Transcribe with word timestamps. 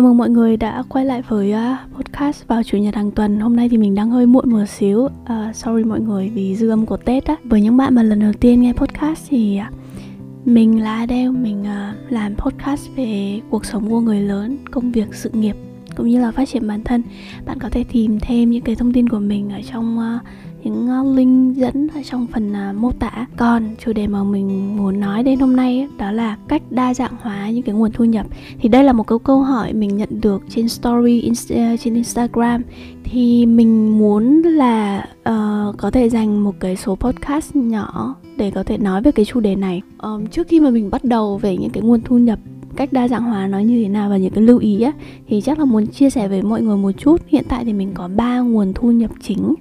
Chào 0.00 0.08
mừng 0.08 0.16
mọi 0.16 0.30
người 0.30 0.56
đã 0.56 0.82
quay 0.88 1.04
lại 1.04 1.22
với 1.28 1.52
uh, 1.52 1.96
podcast 1.96 2.46
vào 2.46 2.62
chủ 2.62 2.78
nhật 2.78 2.94
hàng 2.94 3.10
tuần. 3.10 3.40
Hôm 3.40 3.56
nay 3.56 3.68
thì 3.68 3.78
mình 3.78 3.94
đang 3.94 4.10
hơi 4.10 4.26
muộn 4.26 4.50
một 4.50 4.64
xíu. 4.68 4.98
Uh, 4.98 5.10
Sorry 5.54 5.84
mọi 5.84 6.00
người 6.00 6.28
vì 6.28 6.56
dư 6.56 6.68
âm 6.68 6.86
của 6.86 6.96
Tết 6.96 7.24
á. 7.24 7.36
Với 7.44 7.60
những 7.60 7.76
bạn 7.76 7.94
mà 7.94 8.02
lần 8.02 8.20
đầu 8.20 8.32
tiên 8.32 8.62
nghe 8.62 8.72
podcast 8.72 9.26
thì 9.28 9.60
uh, 9.68 10.46
Mình 10.46 10.82
là 10.82 10.96
Adele, 10.96 11.30
mình 11.30 11.62
uh, 11.62 12.12
làm 12.12 12.34
podcast 12.36 12.88
về 12.96 13.40
cuộc 13.50 13.64
sống 13.64 13.90
của 13.90 14.00
người 14.00 14.20
lớn, 14.20 14.58
công 14.70 14.92
việc, 14.92 15.14
sự 15.14 15.30
nghiệp 15.32 15.56
Cũng 15.96 16.08
như 16.08 16.20
là 16.20 16.30
phát 16.30 16.48
triển 16.48 16.68
bản 16.68 16.84
thân. 16.84 17.02
Bạn 17.46 17.58
có 17.58 17.68
thể 17.68 17.84
tìm 17.92 18.18
thêm 18.20 18.50
những 18.50 18.62
cái 18.62 18.74
thông 18.74 18.92
tin 18.92 19.08
của 19.08 19.18
mình 19.18 19.50
ở 19.50 19.60
trong 19.72 19.98
uh, 19.98 20.22
những 20.64 20.88
ờ, 20.88 21.14
link 21.14 21.56
dẫn 21.56 21.88
ở 21.94 22.00
trong 22.04 22.26
phần 22.26 22.52
ờ, 22.52 22.72
mô 22.72 22.92
tả. 22.92 23.26
Còn 23.36 23.68
chủ 23.84 23.92
đề 23.92 24.06
mà 24.06 24.24
mình 24.24 24.76
muốn 24.76 25.00
nói 25.00 25.22
đến 25.22 25.40
hôm 25.40 25.56
nay 25.56 25.88
đó 25.98 26.12
là 26.12 26.36
cách 26.48 26.62
đa 26.70 26.94
dạng 26.94 27.12
hóa 27.20 27.50
những 27.50 27.62
cái 27.62 27.74
nguồn 27.74 27.92
thu 27.92 28.04
nhập. 28.04 28.26
Thì 28.60 28.68
đây 28.68 28.84
là 28.84 28.92
một 28.92 29.06
câu 29.06 29.18
câu 29.18 29.42
hỏi 29.42 29.72
mình 29.72 29.96
nhận 29.96 30.20
được 30.20 30.42
trên 30.48 30.68
story 30.68 31.20
insta, 31.20 31.54
ờ, 31.56 31.76
trên 31.76 31.94
instagram. 31.94 32.62
Thì 33.04 33.46
mình 33.46 33.98
muốn 33.98 34.42
là 34.42 35.06
uh, 35.20 35.76
có 35.78 35.90
thể 35.90 36.08
dành 36.08 36.44
một 36.44 36.54
cái 36.60 36.76
số 36.76 36.94
podcast 36.94 37.56
nhỏ 37.56 38.14
để 38.36 38.50
có 38.50 38.62
thể 38.62 38.78
nói 38.78 39.02
về 39.02 39.12
cái 39.12 39.24
chủ 39.24 39.40
đề 39.40 39.56
này. 39.56 39.82
Um, 40.02 40.26
trước 40.26 40.48
khi 40.48 40.60
mà 40.60 40.70
mình 40.70 40.90
bắt 40.90 41.04
đầu 41.04 41.38
về 41.38 41.56
những 41.56 41.70
cái 41.70 41.82
nguồn 41.82 42.00
thu 42.04 42.18
nhập 42.18 42.38
cách 42.80 42.92
đa 42.92 43.08
dạng 43.08 43.22
hóa 43.22 43.46
nó 43.46 43.58
như 43.58 43.82
thế 43.82 43.88
nào 43.88 44.10
và 44.10 44.16
những 44.16 44.32
cái 44.32 44.44
lưu 44.44 44.58
ý 44.58 44.82
á 44.82 44.92
thì 45.28 45.40
chắc 45.40 45.58
là 45.58 45.64
muốn 45.64 45.86
chia 45.86 46.10
sẻ 46.10 46.28
với 46.28 46.42
mọi 46.42 46.62
người 46.62 46.76
một 46.76 46.90
chút. 46.98 47.20
Hiện 47.26 47.44
tại 47.48 47.64
thì 47.64 47.72
mình 47.72 47.90
có 47.94 48.08
ba 48.16 48.38
nguồn 48.38 48.72
thu 48.74 48.90
nhập 48.90 49.10
chính 49.20 49.54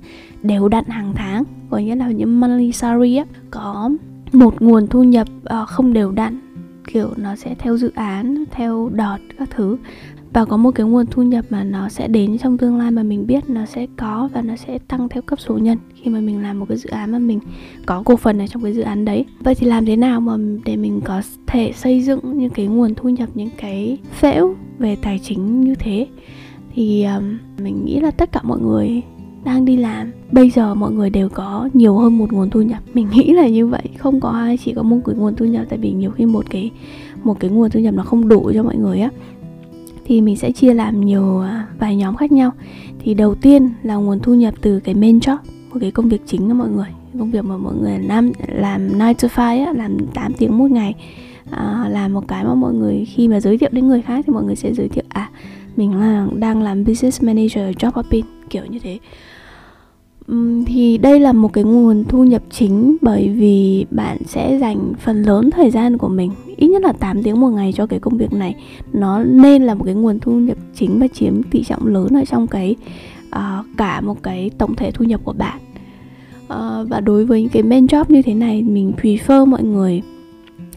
đều 0.44 0.68
đặn 0.68 0.86
hàng 0.86 1.14
tháng 1.16 1.44
có 1.70 1.78
nghĩa 1.78 1.96
là 1.96 2.12
những 2.12 2.40
monthly 2.40 2.72
salary 2.72 3.16
á 3.16 3.26
có 3.52 3.90
một 4.32 4.62
nguồn 4.62 4.88
thu 4.88 5.04
nhập 5.04 5.28
uh, 5.62 5.68
không 5.68 5.94
đều 5.94 6.12
đặn 6.12 6.40
kiểu 6.88 7.10
nó 7.18 7.36
sẽ 7.36 7.56
theo 7.60 7.78
dự 7.78 7.92
án 7.96 8.44
theo 8.52 8.90
đợt 8.94 9.18
các 9.40 9.50
thứ 9.50 9.78
và 10.34 10.46
có 10.46 10.58
một 10.58 10.72
cái 10.72 10.86
nguồn 10.86 11.06
thu 11.06 11.24
nhập 11.24 11.46
mà 11.50 11.64
nó 11.64 11.90
sẽ 11.90 12.08
đến 12.08 12.38
trong 12.38 12.58
tương 12.58 12.78
lai 12.78 12.92
mà 12.92 13.04
mình 13.04 13.28
biết 13.28 13.50
nó 13.50 13.66
sẽ 13.66 13.88
có 13.98 14.30
và 14.34 14.42
nó 14.42 14.56
sẽ 14.56 14.78
tăng 14.78 15.10
theo 15.10 15.22
cấp 15.22 15.40
số 15.40 15.58
nhân 15.58 15.78
khi 15.96 16.12
mà 16.12 16.20
mình 16.20 16.44
làm 16.44 16.60
một 16.60 16.66
cái 16.70 16.78
dự 16.78 16.90
án 16.90 17.12
mà 17.12 17.20
mình 17.20 17.40
có 17.86 18.04
cổ 18.06 18.16
phần 18.16 18.40
ở 18.42 18.48
trong 18.48 18.64
cái 18.64 18.74
dự 18.74 18.82
án 18.82 19.06
đấy. 19.06 19.26
Vậy 19.40 19.56
thì 19.56 19.68
làm 19.68 19.86
thế 19.86 19.96
nào 19.96 20.22
mà 20.22 20.38
để 20.66 20.76
mình 20.76 21.02
có 21.02 21.22
thể 21.48 21.72
xây 21.76 22.02
dựng 22.02 22.20
những 22.40 22.50
cái 22.50 22.68
nguồn 22.68 22.96
thu 22.96 23.10
nhập 23.10 23.30
những 23.34 23.50
cái 23.58 23.98
phễu 24.12 24.56
về 24.80 24.96
tài 24.96 25.20
chính 25.24 25.62
như 25.62 25.76
thế? 25.76 26.08
Thì 26.74 27.04
um, 27.04 27.38
mình 27.58 27.86
nghĩ 27.86 28.00
là 28.00 28.12
tất 28.12 28.32
cả 28.32 28.40
mọi 28.44 28.60
người 28.60 29.02
đang 29.44 29.66
đi 29.66 29.78
làm 29.78 30.12
bây 30.32 30.50
giờ 30.50 30.76
mọi 30.76 30.92
người 30.92 31.10
đều 31.10 31.30
có 31.30 31.70
nhiều 31.74 31.98
hơn 31.98 32.18
một 32.18 32.34
nguồn 32.34 32.50
thu 32.50 32.62
nhập. 32.62 32.80
Mình 32.94 33.08
nghĩ 33.14 33.34
là 33.34 33.48
như 33.48 33.68
vậy 33.68 33.84
không 33.98 34.20
có 34.20 34.30
ai 34.30 34.58
chỉ 34.58 34.74
có 34.74 34.84
một 34.84 34.98
cái 35.06 35.16
nguồn 35.16 35.36
thu 35.36 35.46
nhập. 35.46 35.66
Tại 35.70 35.80
vì 35.80 35.92
nhiều 35.92 36.12
khi 36.12 36.26
một 36.26 36.46
cái 36.50 36.72
một 37.24 37.40
cái 37.40 37.52
nguồn 37.52 37.70
thu 37.70 37.80
nhập 37.80 37.94
nó 37.94 38.04
không 38.04 38.28
đủ 38.28 38.52
cho 38.54 38.64
mọi 38.64 38.76
người 38.76 39.00
á 39.00 39.10
thì 40.10 40.22
mình 40.22 40.36
sẽ 40.36 40.52
chia 40.52 40.74
làm 40.74 41.06
nhiều 41.06 41.40
à, 41.40 41.68
vài 41.80 41.96
nhóm 41.96 42.16
khác 42.16 42.32
nhau. 42.32 42.52
Thì 43.00 43.14
đầu 43.14 43.36
tiên 43.36 43.70
là 43.84 43.96
nguồn 43.96 44.20
thu 44.20 44.34
nhập 44.34 44.54
từ 44.62 44.80
cái 44.80 44.96
main 44.96 45.20
job 45.20 45.38
một 45.70 45.78
cái 45.82 45.92
công 45.92 46.10
việc 46.10 46.22
chính 46.26 46.48
của 46.48 46.54
mọi 46.54 46.70
người. 46.70 46.88
Công 47.20 47.32
việc 47.32 47.46
mà 47.46 47.58
mọi 47.58 47.74
người 47.82 48.00
làm 48.00 48.32
làm 48.48 48.90
9 48.90 48.98
to 49.00 49.28
5 49.38 49.66
á, 49.66 49.74
làm 49.76 49.98
8 50.14 50.34
tiếng 50.34 50.58
một 50.58 50.72
ngày. 50.72 50.96
À, 51.52 51.86
làm 51.90 52.14
một 52.14 52.28
cái 52.28 52.44
mà 52.44 52.54
mọi 52.54 52.74
người 52.74 53.06
khi 53.06 53.28
mà 53.28 53.40
giới 53.40 53.58
thiệu 53.58 53.70
đến 53.72 53.88
người 53.88 54.02
khác 54.02 54.24
thì 54.28 54.34
mọi 54.34 54.44
người 54.44 54.56
sẽ 54.56 54.74
giới 54.74 54.88
thiệu 54.88 55.04
à 55.10 55.30
mình 55.76 56.00
là 56.00 56.28
đang 56.36 56.62
làm 56.62 56.84
business 56.84 57.24
manager 57.24 57.78
job 57.78 57.92
hopping 57.94 58.26
kiểu 58.50 58.66
như 58.66 58.80
thế 58.80 59.00
thì 60.66 60.98
đây 60.98 61.20
là 61.20 61.34
một 61.34 61.54
cái 61.54 61.64
nguồn 61.64 62.04
thu 62.04 62.24
nhập 62.24 62.42
chính 62.50 62.98
bởi 63.02 63.30
vì 63.30 63.86
bạn 63.92 64.18
sẽ 64.26 64.58
dành 64.62 64.94
phần 65.00 65.24
lớn 65.24 65.50
thời 65.52 65.72
gian 65.72 65.98
của 65.98 66.08
mình 66.08 66.32
ít 66.58 66.68
nhất 66.68 66.82
là 66.82 66.92
8 66.92 67.24
tiếng 67.24 67.40
một 67.40 67.50
ngày 67.50 67.74
cho 67.76 67.86
cái 67.86 68.00
công 68.00 68.18
việc 68.18 68.34
này. 68.34 68.56
Nó 68.94 69.24
nên 69.24 69.64
là 69.64 69.74
một 69.74 69.84
cái 69.84 69.94
nguồn 69.94 70.20
thu 70.20 70.32
nhập 70.32 70.58
chính 70.76 71.00
và 71.00 71.08
chiếm 71.08 71.44
tỷ 71.44 71.64
trọng 71.64 71.88
lớn 71.88 72.08
ở 72.16 72.26
trong 72.26 72.48
cái 72.48 72.76
uh, 73.36 73.66
cả 73.78 74.02
một 74.02 74.24
cái 74.24 74.52
tổng 74.58 74.76
thể 74.76 74.92
thu 74.92 75.06
nhập 75.06 75.22
của 75.24 75.34
bạn. 75.34 75.60
Uh, 76.44 76.90
và 76.90 77.00
đối 77.00 77.26
với 77.26 77.42
những 77.42 77.50
cái 77.50 77.64
main 77.64 77.86
job 77.86 78.06
như 78.08 78.22
thế 78.22 78.34
này 78.34 78.64
mình 78.64 78.94
prefer 79.02 79.46
mọi 79.46 79.64
người 79.64 80.02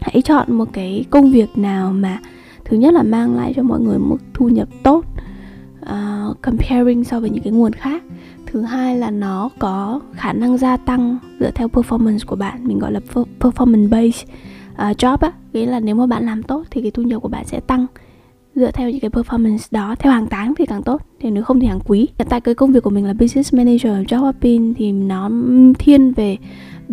hãy 0.01 0.21
chọn 0.21 0.53
một 0.53 0.73
cái 0.73 1.05
công 1.09 1.31
việc 1.31 1.57
nào 1.57 1.93
mà 1.93 2.19
thứ 2.65 2.77
nhất 2.77 2.93
là 2.93 3.03
mang 3.03 3.35
lại 3.35 3.53
cho 3.55 3.63
mọi 3.63 3.79
người 3.79 3.99
một 3.99 4.17
thu 4.33 4.49
nhập 4.49 4.67
tốt 4.83 5.05
uh, 5.81 6.41
comparing 6.41 7.03
so 7.03 7.19
với 7.19 7.29
những 7.29 7.43
cái 7.43 7.53
nguồn 7.53 7.71
khác 7.71 8.03
thứ 8.53 8.61
hai 8.61 8.97
là 8.97 9.11
nó 9.11 9.49
có 9.59 9.99
khả 10.13 10.33
năng 10.33 10.57
gia 10.57 10.77
tăng 10.77 11.17
dựa 11.39 11.51
theo 11.51 11.67
performance 11.67 12.19
của 12.25 12.35
bạn 12.35 12.67
mình 12.67 12.79
gọi 12.79 12.91
là 12.91 12.99
performance 13.39 13.89
based 13.89 14.29
à, 14.75 14.89
uh, 14.89 14.97
job 14.97 15.17
á. 15.17 15.31
Nghĩa 15.53 15.65
là 15.65 15.79
nếu 15.79 15.95
mà 15.95 16.05
bạn 16.05 16.25
làm 16.25 16.43
tốt 16.43 16.63
thì 16.71 16.81
cái 16.81 16.91
thu 16.91 17.03
nhập 17.03 17.21
của 17.21 17.27
bạn 17.27 17.45
sẽ 17.45 17.59
tăng 17.59 17.85
dựa 18.55 18.71
theo 18.71 18.89
những 18.89 18.99
cái 18.99 19.09
performance 19.09 19.67
đó 19.71 19.95
theo 19.99 20.13
hàng 20.13 20.27
tháng 20.29 20.55
thì 20.55 20.65
càng 20.65 20.83
tốt 20.83 21.01
thì 21.19 21.31
nếu 21.31 21.43
không 21.43 21.59
thì 21.59 21.67
hàng 21.67 21.79
quý. 21.85 22.07
Hiện 22.17 22.27
tại 22.29 22.41
cái 22.41 22.55
công 22.55 22.71
việc 22.71 22.83
của 22.83 22.89
mình 22.89 23.05
là 23.05 23.13
business 23.13 23.53
manager 23.53 23.91
job 24.07 24.19
hopping 24.19 24.73
thì 24.73 24.91
nó 24.91 25.29
thiên 25.79 26.11
về 26.11 26.37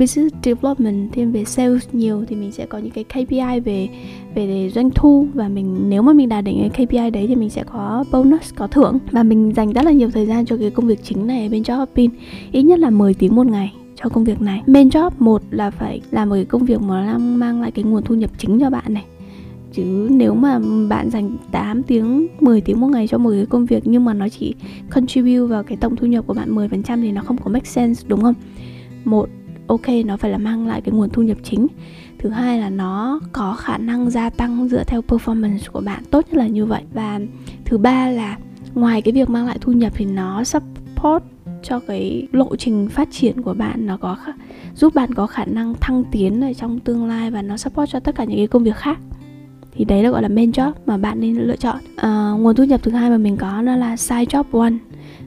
business 0.01 0.37
development 0.45 1.13
thiên 1.13 1.33
về 1.33 1.45
sales 1.45 1.89
nhiều 1.93 2.25
thì 2.29 2.37
mình 2.37 2.53
sẽ 2.53 2.67
có 2.67 2.79
những 2.79 2.91
cái 2.91 3.05
KPI 3.05 3.61
về 3.65 3.89
về 4.35 4.71
doanh 4.75 4.91
thu. 4.91 5.27
Và 5.35 5.49
mình, 5.49 5.89
nếu 5.89 6.03
mà 6.03 6.13
mình 6.13 6.29
đạt 6.29 6.45
đến 6.45 6.71
cái 6.73 6.87
KPI 6.87 7.11
đấy 7.11 7.27
thì 7.29 7.35
mình 7.35 7.51
sẽ 7.51 7.65
có 7.73 8.05
bonus, 8.13 8.55
có 8.55 8.67
thưởng. 8.67 8.99
Và 9.11 9.23
mình 9.23 9.53
dành 9.57 9.73
rất 9.73 9.85
là 9.85 9.93
nhiều 9.93 10.11
thời 10.11 10.27
gian 10.27 10.47
cho 10.47 10.57
cái 10.57 10.71
công 10.71 10.87
việc 10.87 11.01
chính 11.03 11.27
này 11.27 11.49
bên 11.49 11.63
job 11.63 11.77
hopping 11.77 12.11
ít 12.53 12.63
nhất 12.63 12.79
là 12.79 12.91
10 12.91 13.15
tiếng 13.15 13.35
một 13.35 13.47
ngày 13.47 13.73
cho 14.03 14.09
công 14.09 14.25
việc 14.25 14.41
này. 14.41 14.63
Main 14.67 14.89
job 14.89 15.11
một 15.19 15.43
là 15.51 15.71
phải 15.71 16.01
làm 16.11 16.29
một 16.29 16.35
cái 16.35 16.45
công 16.45 16.65
việc 16.65 16.81
mà 16.83 17.19
mang 17.19 17.61
lại 17.61 17.71
cái 17.71 17.85
nguồn 17.85 18.03
thu 18.03 18.15
nhập 18.15 18.31
chính 18.39 18.61
cho 18.61 18.71
bạn 18.71 18.95
này. 18.95 19.05
Chứ 19.73 20.09
nếu 20.11 20.35
mà 20.35 20.61
bạn 20.89 21.11
dành 21.11 21.37
8 21.51 21.83
tiếng 21.83 22.27
10 22.41 22.61
tiếng 22.61 22.81
một 22.81 22.89
ngày 22.89 23.07
cho 23.07 23.19
một 23.19 23.31
cái 23.31 23.47
công 23.47 23.67
việc 23.67 23.83
nhưng 23.87 24.05
mà 24.05 24.15
nó 24.15 24.29
chỉ 24.29 24.55
contribute 24.91 25.47
vào 25.47 25.63
cái 25.63 25.77
tổng 25.77 25.97
thu 25.97 26.07
nhập 26.07 26.27
của 26.27 26.35
bạn 26.35 26.55
10% 26.55 27.03
thì 27.03 27.13
nó 27.13 27.23
không 27.23 27.37
có 27.37 27.51
make 27.51 27.65
sense, 27.65 28.05
đúng 28.09 28.23
không? 28.23 28.35
Một 29.05 29.29
ok 29.71 29.89
nó 30.07 30.17
phải 30.17 30.31
là 30.31 30.39
mang 30.39 30.67
lại 30.67 30.81
cái 30.81 30.93
nguồn 30.93 31.11
thu 31.11 31.23
nhập 31.23 31.39
chính. 31.43 31.67
Thứ 32.19 32.29
hai 32.29 32.59
là 32.59 32.71
nó 32.71 33.21
có 33.33 33.55
khả 33.55 33.79
năng 33.79 34.11
gia 34.11 34.31
tăng 34.31 34.69
dựa 34.69 34.85
theo 34.85 35.01
performance 35.09 35.59
của 35.73 35.81
bạn 35.81 36.03
tốt 36.11 36.25
nhất 36.31 36.39
là 36.39 36.47
như 36.47 36.67
vậy. 36.67 36.83
Và 36.93 37.21
thứ 37.65 37.79
ba 37.79 38.09
là 38.09 38.39
ngoài 38.75 39.03
cái 39.03 39.13
việc 39.13 39.31
mang 39.31 39.47
lại 39.47 39.59
thu 39.61 39.73
nhập 39.73 39.93
thì 39.97 40.05
nó 40.05 40.45
support 40.45 41.25
cho 41.63 41.81
cái 41.81 42.29
lộ 42.33 42.57
trình 42.57 42.89
phát 42.89 43.09
triển 43.11 43.43
của 43.43 43.55
bạn. 43.55 43.87
Nó 43.87 43.97
có 43.97 44.17
giúp 44.75 44.95
bạn 44.95 45.15
có 45.15 45.27
khả 45.27 45.45
năng 45.45 45.75
thăng 45.81 46.05
tiến 46.05 46.41
ở 46.41 46.53
trong 46.53 46.81
tương 46.81 47.07
lai 47.07 47.31
và 47.31 47.43
nó 47.43 47.57
support 47.57 47.91
cho 47.91 48.01
tất 48.01 48.15
cả 48.15 48.25
những 48.25 48.37
cái 48.37 48.47
công 48.47 48.65
việc 48.65 48.77
khác. 48.77 48.99
Thì 49.73 49.85
đấy 49.85 50.03
là 50.03 50.11
gọi 50.11 50.23
là 50.23 50.29
main 50.29 50.51
job 50.51 50.73
mà 50.87 50.97
bạn 50.97 51.21
nên 51.21 51.37
lựa 51.37 51.57
chọn. 51.57 51.77
À, 51.97 52.31
nguồn 52.39 52.57
thu 52.57 52.65
nhập 52.65 52.83
thứ 52.83 52.91
hai 52.91 53.11
mà 53.11 53.19
mình 53.19 53.37
có 53.37 53.63
đó 53.63 53.77
là 53.77 53.97
side 53.97 54.25
job 54.25 54.45
one 54.61 54.73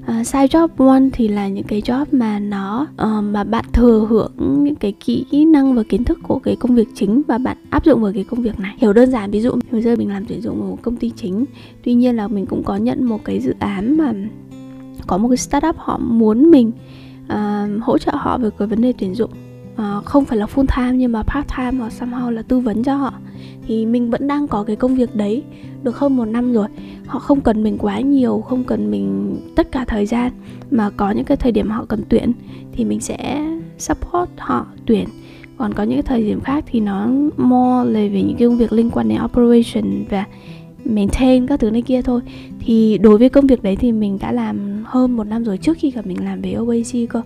uh, 0.07 0.27
side 0.27 0.47
job 0.47 0.67
one 0.77 1.09
thì 1.13 1.27
là 1.27 1.47
những 1.47 1.63
cái 1.63 1.81
job 1.81 2.05
mà 2.11 2.39
nó 2.39 2.87
uh, 2.93 3.23
mà 3.23 3.43
bạn 3.43 3.65
thừa 3.73 4.07
hưởng 4.09 4.31
những 4.63 4.75
cái 4.75 4.93
kỹ 4.99 5.45
năng 5.45 5.75
và 5.75 5.83
kiến 5.83 6.03
thức 6.03 6.19
của 6.23 6.39
cái 6.39 6.55
công 6.55 6.75
việc 6.75 6.87
chính 6.95 7.21
và 7.27 7.37
bạn 7.37 7.57
áp 7.69 7.85
dụng 7.85 8.01
vào 8.01 8.11
cái 8.13 8.23
công 8.23 8.41
việc 8.41 8.59
này. 8.59 8.75
Hiểu 8.77 8.93
đơn 8.93 9.11
giản 9.11 9.31
ví 9.31 9.41
dụ 9.41 9.51
hồi 9.71 9.81
giờ 9.81 9.95
mình 9.95 10.09
làm 10.09 10.25
tuyển 10.25 10.41
dụng 10.41 10.61
ở 10.61 10.67
một 10.69 10.77
công 10.81 10.95
ty 10.95 11.09
chính 11.15 11.45
tuy 11.83 11.93
nhiên 11.93 12.15
là 12.15 12.27
mình 12.27 12.45
cũng 12.45 12.63
có 12.63 12.75
nhận 12.75 13.03
một 13.05 13.23
cái 13.23 13.39
dự 13.39 13.53
án 13.59 13.97
mà 13.97 14.13
có 15.07 15.17
một 15.17 15.29
cái 15.29 15.37
startup 15.37 15.75
họ 15.77 15.97
muốn 15.97 16.51
mình 16.51 16.71
uh, 17.25 17.83
hỗ 17.83 17.97
trợ 17.97 18.11
họ 18.15 18.37
về 18.37 18.49
cái 18.57 18.67
vấn 18.67 18.81
đề 18.81 18.93
tuyển 18.97 19.15
dụng 19.15 19.31
uh, 19.73 20.05
không 20.05 20.25
phải 20.25 20.37
là 20.37 20.45
full 20.45 20.65
time 20.75 20.97
nhưng 20.97 21.11
mà 21.11 21.23
part 21.23 21.47
time 21.57 21.71
hoặc 21.79 21.91
somehow 21.99 22.29
là 22.29 22.41
tư 22.41 22.59
vấn 22.59 22.83
cho 22.83 22.95
họ. 22.95 23.13
Thì 23.67 23.85
mình 23.85 24.09
vẫn 24.09 24.27
đang 24.27 24.47
có 24.47 24.63
cái 24.63 24.75
công 24.75 24.95
việc 24.95 25.15
đấy 25.15 25.43
được 25.83 25.97
hơn 25.97 26.17
một 26.17 26.25
năm 26.25 26.53
rồi. 26.53 26.67
Họ 27.05 27.19
không 27.19 27.41
cần 27.41 27.63
mình 27.63 27.77
quá 27.77 27.99
nhiều 27.99 28.41
không 28.41 28.63
cần 28.63 28.91
mình 28.91 29.37
tất 29.55 29.71
cả 29.71 29.85
thời 29.87 30.05
gian. 30.05 30.31
Mà 30.71 30.89
có 30.89 31.11
những 31.11 31.25
cái 31.25 31.37
thời 31.37 31.51
điểm 31.51 31.69
họ 31.69 31.85
cần 31.85 32.03
tuyển 32.09 32.31
thì 32.71 32.85
mình 32.85 32.99
sẽ 32.99 33.47
support 33.77 34.29
họ 34.37 34.65
tuyển. 34.85 35.07
Còn 35.57 35.73
có 35.73 35.83
những 35.83 35.95
cái 35.95 36.03
thời 36.03 36.23
điểm 36.23 36.41
khác 36.41 36.63
thì 36.67 36.79
nó 36.79 37.07
more 37.37 37.91
là 37.91 37.99
về 37.99 38.23
những 38.23 38.35
cái 38.39 38.47
công 38.47 38.57
việc 38.57 38.73
liên 38.73 38.91
quan 38.91 39.09
đến 39.09 39.17
operation 39.25 40.05
và 40.09 40.25
maintain 40.85 41.47
các 41.47 41.59
thứ 41.59 41.71
này 41.71 41.81
kia 41.81 42.01
thôi. 42.01 42.21
Thì 42.59 42.97
đối 42.97 43.17
với 43.17 43.29
công 43.29 43.47
việc 43.47 43.63
đấy 43.63 43.75
thì 43.75 43.91
mình 43.91 44.17
đã 44.21 44.31
làm 44.31 44.83
hơn 44.85 45.17
một 45.17 45.23
năm 45.23 45.43
rồi 45.43 45.57
trước 45.57 45.77
khi 45.77 45.91
cả 45.91 46.01
mình 46.05 46.25
làm 46.25 46.41
về 46.41 46.55
OAC 46.55 47.09
cơ 47.09 47.21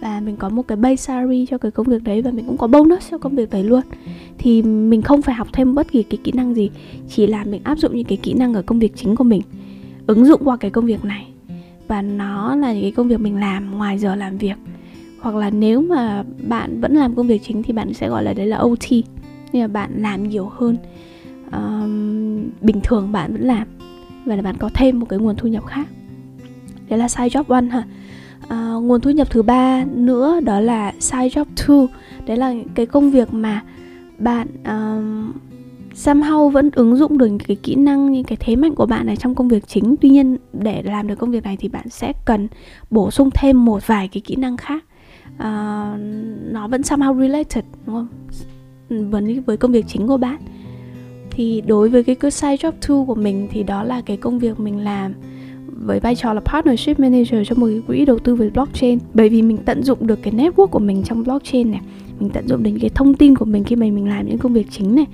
và 0.00 0.20
mình 0.20 0.36
có 0.36 0.48
một 0.48 0.68
cái 0.68 0.76
base 0.76 0.96
salary 0.96 1.46
cho 1.46 1.58
cái 1.58 1.70
công 1.70 1.86
việc 1.86 2.02
đấy 2.02 2.22
và 2.22 2.30
mình 2.30 2.46
cũng 2.46 2.56
có 2.56 2.66
bonus 2.66 3.10
cho 3.10 3.18
công 3.18 3.36
việc 3.36 3.50
đấy 3.50 3.64
luôn. 3.64 3.80
Thì 4.38 4.62
mình 4.62 5.02
không 5.02 5.22
phải 5.22 5.34
học 5.34 5.48
thêm 5.52 5.74
bất 5.74 5.92
kỳ 5.92 6.02
cái 6.02 6.18
kỹ 6.24 6.32
năng 6.32 6.54
gì 6.54 6.70
chỉ 7.08 7.26
là 7.26 7.44
mình 7.44 7.60
áp 7.64 7.78
dụng 7.78 7.96
những 7.96 8.06
cái 8.06 8.18
kỹ 8.22 8.34
năng 8.34 8.54
ở 8.54 8.62
công 8.62 8.78
việc 8.78 8.96
chính 8.96 9.16
của 9.16 9.24
mình 9.24 9.42
ứng 10.06 10.24
dụng 10.24 10.40
qua 10.44 10.56
cái 10.56 10.70
công 10.70 10.86
việc 10.86 11.04
này. 11.04 11.26
Và 11.88 12.02
nó 12.02 12.56
là 12.56 12.72
những 12.72 12.82
cái 12.82 12.92
công 12.92 13.08
việc 13.08 13.20
mình 13.20 13.40
làm 13.40 13.78
ngoài 13.78 13.98
giờ 13.98 14.14
làm 14.14 14.38
việc. 14.38 14.56
Hoặc 15.20 15.34
là 15.34 15.50
nếu 15.50 15.80
mà 15.80 16.24
bạn 16.48 16.80
vẫn 16.80 16.94
làm 16.94 17.14
công 17.14 17.26
việc 17.26 17.42
chính 17.46 17.62
thì 17.62 17.72
bạn 17.72 17.94
sẽ 17.94 18.08
gọi 18.08 18.24
là 18.24 18.32
đấy 18.32 18.46
là 18.46 18.56
OT 18.56 18.90
nhưng 19.52 19.62
mà 19.62 19.66
bạn 19.66 19.90
làm 19.96 20.28
nhiều 20.28 20.50
hơn 20.52 20.76
um, 21.52 22.50
bình 22.60 22.80
thường 22.82 23.12
bạn 23.12 23.32
vẫn 23.32 23.42
làm. 23.42 23.68
Và 24.24 24.36
là 24.36 24.42
bạn 24.42 24.56
có 24.56 24.70
thêm 24.74 25.00
một 25.00 25.06
cái 25.08 25.18
nguồn 25.18 25.36
thu 25.36 25.48
nhập 25.48 25.66
khác. 25.66 25.88
Đấy 26.88 26.98
là 26.98 27.08
side 27.08 27.28
job 27.28 27.44
one 27.48 27.66
ha 27.66 27.84
à, 28.48 28.72
nguồn 28.82 29.00
thu 29.00 29.10
nhập 29.10 29.30
thứ 29.30 29.42
ba 29.42 29.84
nữa 29.84 30.40
đó 30.40 30.60
là 30.60 30.92
side 30.98 31.28
job 31.28 31.44
2 31.68 31.86
đấy 32.26 32.36
là 32.36 32.54
cái 32.74 32.86
công 32.86 33.10
việc 33.10 33.34
mà 33.34 33.62
bạn 34.18 34.46
um, 34.64 35.32
somehow 35.94 36.48
vẫn 36.48 36.70
ứng 36.74 36.96
dụng 36.96 37.18
được 37.18 37.26
những 37.26 37.38
cái 37.38 37.56
kỹ 37.56 37.74
năng 37.74 38.12
những 38.12 38.24
cái 38.24 38.38
thế 38.40 38.56
mạnh 38.56 38.74
của 38.74 38.86
bạn 38.86 39.06
này 39.06 39.16
trong 39.16 39.34
công 39.34 39.48
việc 39.48 39.68
chính. 39.68 39.94
Tuy 40.00 40.08
nhiên 40.08 40.36
để 40.52 40.82
làm 40.82 41.06
được 41.06 41.18
công 41.18 41.30
việc 41.30 41.44
này 41.44 41.56
thì 41.56 41.68
bạn 41.68 41.88
sẽ 41.88 42.12
cần 42.24 42.48
bổ 42.90 43.10
sung 43.10 43.30
thêm 43.34 43.64
một 43.64 43.86
vài 43.86 44.08
cái 44.08 44.20
kỹ 44.20 44.36
năng 44.36 44.56
khác. 44.56 44.84
Uh, 45.34 46.00
nó 46.52 46.68
vẫn 46.70 46.80
somehow 46.80 47.20
related 47.20 47.64
đúng 47.86 47.94
không? 47.96 48.08
Với 49.10 49.42
với 49.46 49.56
công 49.56 49.72
việc 49.72 49.84
chính 49.88 50.06
của 50.06 50.16
bạn. 50.16 50.40
Thì 51.30 51.62
đối 51.66 51.88
với 51.88 52.04
cái 52.04 52.30
side 52.30 52.56
job 52.56 52.96
2 52.98 53.06
của 53.06 53.14
mình 53.14 53.48
thì 53.50 53.62
đó 53.62 53.82
là 53.82 54.00
cái 54.00 54.16
công 54.16 54.38
việc 54.38 54.60
mình 54.60 54.78
làm 54.78 55.14
với 55.80 56.00
vai 56.00 56.16
trò 56.16 56.32
là 56.32 56.40
partnership 56.40 57.00
manager 57.00 57.48
cho 57.48 57.54
một 57.54 57.66
cái 57.66 57.82
quỹ 57.86 58.04
đầu 58.04 58.18
tư 58.18 58.34
về 58.34 58.50
blockchain. 58.50 58.98
Bởi 59.14 59.28
vì 59.28 59.42
mình 59.42 59.56
tận 59.56 59.82
dụng 59.82 60.06
được 60.06 60.22
cái 60.22 60.32
network 60.32 60.66
của 60.66 60.78
mình 60.78 61.02
trong 61.02 61.24
blockchain 61.24 61.70
này 61.70 61.80
mình 62.20 62.30
tận 62.30 62.48
dụng 62.48 62.62
đến 62.62 62.78
cái 62.78 62.90
thông 62.94 63.14
tin 63.14 63.36
của 63.36 63.44
mình 63.44 63.64
khi 63.64 63.76
mà 63.76 63.86
mình 63.86 64.08
làm 64.08 64.26
những 64.26 64.38
công 64.38 64.52
việc 64.52 64.66
chính 64.70 64.94
này 64.94 65.06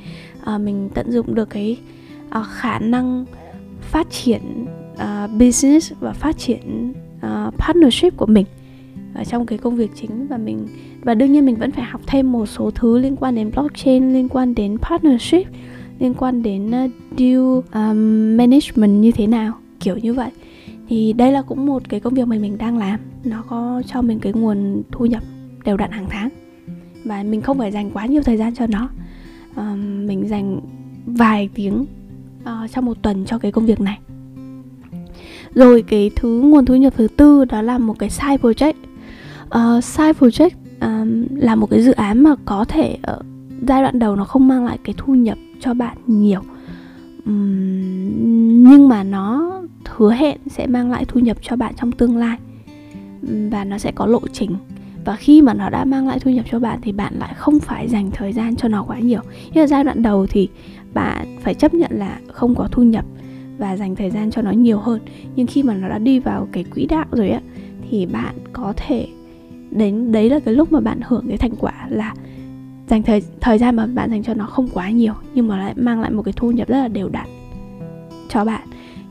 à, 0.44 0.58
mình 0.58 0.88
tận 0.94 1.10
dụng 1.12 1.34
được 1.34 1.50
cái 1.50 1.76
à, 2.28 2.44
khả 2.50 2.78
năng 2.78 3.24
phát 3.80 4.10
triển 4.10 4.66
à, 4.96 5.26
business 5.26 5.92
và 6.00 6.12
phát 6.12 6.38
triển 6.38 6.92
à, 7.20 7.50
partnership 7.58 8.16
của 8.16 8.26
mình 8.26 8.44
ở 9.14 9.24
trong 9.24 9.46
cái 9.46 9.58
công 9.58 9.76
việc 9.76 9.90
chính. 9.94 10.26
Và 10.26 10.36
mình 10.36 10.68
và 11.02 11.14
đương 11.14 11.32
nhiên 11.32 11.46
mình 11.46 11.56
vẫn 11.56 11.72
phải 11.72 11.84
học 11.84 12.00
thêm 12.06 12.32
một 12.32 12.46
số 12.46 12.70
thứ 12.70 12.98
liên 12.98 13.16
quan 13.16 13.34
đến 13.34 13.50
blockchain 13.50 14.12
liên 14.12 14.28
quan 14.28 14.54
đến 14.54 14.76
partnership 14.78 15.46
liên 15.98 16.14
quan 16.14 16.42
đến 16.42 16.68
uh, 16.68 16.90
deal 17.18 17.40
um, 17.74 18.36
management 18.36 19.00
như 19.00 19.12
thế 19.12 19.26
nào 19.26 19.52
kiểu 19.80 19.96
như 19.96 20.14
vậy 20.14 20.30
thì 20.88 21.12
đây 21.12 21.32
là 21.32 21.42
cũng 21.42 21.66
một 21.66 21.88
cái 21.88 22.00
công 22.00 22.14
việc 22.14 22.28
mà 22.28 22.36
mình 22.36 22.58
đang 22.58 22.78
làm. 22.78 23.00
Nó 23.24 23.44
có 23.48 23.82
cho 23.86 24.02
mình 24.02 24.18
cái 24.20 24.32
nguồn 24.32 24.82
thu 24.90 25.06
nhập 25.06 25.22
đều 25.64 25.76
đặn 25.76 25.90
hàng 25.90 26.06
tháng. 26.10 26.28
Và 27.04 27.22
mình 27.22 27.40
không 27.40 27.58
phải 27.58 27.72
dành 27.72 27.90
quá 27.90 28.06
nhiều 28.06 28.22
thời 28.22 28.36
gian 28.36 28.54
cho 28.54 28.66
nó. 28.66 28.88
À, 29.54 29.74
mình 30.06 30.28
dành 30.28 30.60
vài 31.06 31.48
tiếng 31.54 31.86
uh, 32.42 32.70
trong 32.72 32.84
một 32.84 33.02
tuần 33.02 33.24
cho 33.24 33.38
cái 33.38 33.52
công 33.52 33.66
việc 33.66 33.80
này. 33.80 33.98
Rồi 35.54 35.82
cái 35.82 36.10
thứ 36.16 36.40
nguồn 36.40 36.66
thu 36.66 36.76
nhập 36.76 36.94
thứ 36.96 37.08
tư 37.16 37.44
đó 37.44 37.62
là 37.62 37.78
một 37.78 37.98
cái 37.98 38.10
side 38.10 38.36
project. 38.36 38.74
Uh, 39.44 39.84
side 39.84 40.12
project 40.12 40.50
um, 40.80 41.26
là 41.30 41.54
một 41.54 41.70
cái 41.70 41.82
dự 41.82 41.92
án 41.92 42.22
mà 42.22 42.34
có 42.44 42.64
thể 42.64 42.98
ở 43.02 43.20
giai 43.68 43.82
đoạn 43.82 43.98
đầu 43.98 44.16
nó 44.16 44.24
không 44.24 44.48
mang 44.48 44.64
lại 44.64 44.78
cái 44.84 44.94
thu 44.98 45.14
nhập 45.14 45.38
cho 45.60 45.74
bạn 45.74 45.96
nhiều 46.06 46.40
nhưng 47.26 48.88
mà 48.88 49.02
nó 49.02 49.52
hứa 49.86 50.12
hẹn 50.12 50.38
sẽ 50.46 50.66
mang 50.66 50.90
lại 50.90 51.04
thu 51.08 51.20
nhập 51.20 51.36
cho 51.42 51.56
bạn 51.56 51.74
trong 51.76 51.92
tương 51.92 52.16
lai. 52.16 52.38
Và 53.50 53.64
nó 53.64 53.78
sẽ 53.78 53.92
có 53.92 54.06
lộ 54.06 54.20
trình. 54.32 54.56
Và 55.04 55.16
khi 55.16 55.42
mà 55.42 55.54
nó 55.54 55.70
đã 55.70 55.84
mang 55.84 56.08
lại 56.08 56.18
thu 56.18 56.30
nhập 56.30 56.44
cho 56.50 56.58
bạn 56.58 56.78
thì 56.82 56.92
bạn 56.92 57.14
lại 57.18 57.34
không 57.36 57.58
phải 57.60 57.88
dành 57.88 58.10
thời 58.10 58.32
gian 58.32 58.56
cho 58.56 58.68
nó 58.68 58.82
quá 58.82 58.98
nhiều. 58.98 59.20
Nhưng 59.54 59.64
ở 59.64 59.66
giai 59.66 59.84
đoạn 59.84 60.02
đầu 60.02 60.26
thì 60.30 60.48
bạn 60.94 61.36
phải 61.42 61.54
chấp 61.54 61.74
nhận 61.74 61.90
là 61.94 62.18
không 62.32 62.54
có 62.54 62.68
thu 62.72 62.82
nhập 62.82 63.04
và 63.58 63.76
dành 63.76 63.96
thời 63.96 64.10
gian 64.10 64.30
cho 64.30 64.42
nó 64.42 64.50
nhiều 64.50 64.78
hơn. 64.78 65.00
Nhưng 65.36 65.46
khi 65.46 65.62
mà 65.62 65.74
nó 65.74 65.88
đã 65.88 65.98
đi 65.98 66.18
vào 66.18 66.48
cái 66.52 66.64
quỹ 66.64 66.86
đạo 66.86 67.06
rồi 67.12 67.30
á, 67.30 67.40
thì 67.90 68.06
bạn 68.06 68.34
có 68.52 68.74
thể 68.76 69.08
đến, 69.70 70.12
đấy 70.12 70.30
là 70.30 70.38
cái 70.38 70.54
lúc 70.54 70.72
mà 70.72 70.80
bạn 70.80 71.00
hưởng 71.04 71.24
cái 71.28 71.38
thành 71.38 71.54
quả 71.60 71.86
là 71.88 72.14
dành 72.88 73.02
thời 73.02 73.22
thời 73.40 73.58
gian 73.58 73.76
mà 73.76 73.86
bạn 73.86 74.10
dành 74.10 74.22
cho 74.22 74.34
nó 74.34 74.46
không 74.46 74.68
quá 74.68 74.90
nhiều 74.90 75.14
nhưng 75.34 75.48
mà 75.48 75.58
lại 75.58 75.74
mang 75.76 76.00
lại 76.00 76.10
một 76.10 76.22
cái 76.22 76.34
thu 76.36 76.50
nhập 76.50 76.68
rất 76.68 76.78
là 76.78 76.88
đều 76.88 77.08
đặn. 77.08 77.26
Cho 78.28 78.44
bạn 78.44 78.68